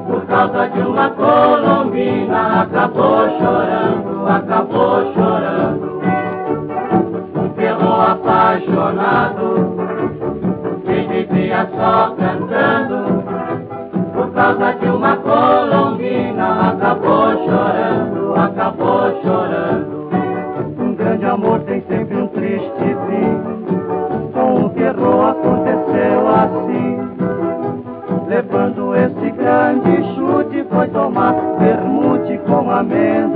por 0.07 0.25
causa 0.27 0.69
de 0.69 0.79
uma 0.79 1.09
colombina, 1.09 2.61
acabou 2.61 3.27
chorando, 3.37 4.27
acabou 4.29 5.13
chorando. 5.13 6.01
Um 7.35 7.49
perro 7.49 8.01
apaixonado, 8.01 9.75
vivia 10.85 11.67
só 11.75 12.15
cantando 12.15 13.25
por 14.13 14.31
causa 14.31 14.73
de 14.75 14.87
uma 14.87 15.17
colombina 15.17 16.69
acabou 16.69 17.31
chorando, 17.45 18.35
acabou 18.35 19.21
chorando. 19.21 20.09
Um 20.79 20.95
grande 20.95 21.25
amor 21.25 21.59
tem 21.63 21.81
sempre 21.81 22.15
um 22.15 22.27
triste 22.27 22.71
fim. 22.77 24.31
Com 24.31 24.65
o 24.65 24.69
terror 24.69 25.34
tomar 32.89 33.34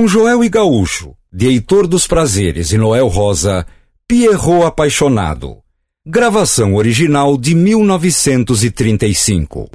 Com 0.00 0.08
Joel 0.08 0.42
e 0.42 0.48
Gaúcho, 0.48 1.14
de 1.30 1.48
Heitor 1.48 1.86
dos 1.86 2.06
Prazeres 2.06 2.72
e 2.72 2.78
Noel 2.78 3.06
Rosa, 3.06 3.66
Pierrot 4.08 4.64
Apaixonado. 4.64 5.58
Gravação 6.06 6.74
original 6.74 7.36
de 7.36 7.54
1935. 7.54 9.68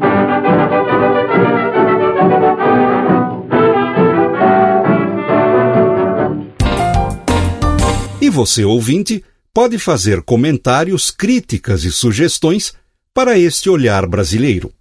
E 8.20 8.28
você, 8.28 8.66
ouvinte, 8.66 9.24
pode 9.54 9.78
fazer 9.78 10.24
comentários, 10.24 11.12
críticas 11.12 11.84
e 11.84 11.92
sugestões 11.92 12.74
para 13.14 13.38
este 13.38 13.70
olhar 13.70 14.08
brasileiro. 14.08 14.74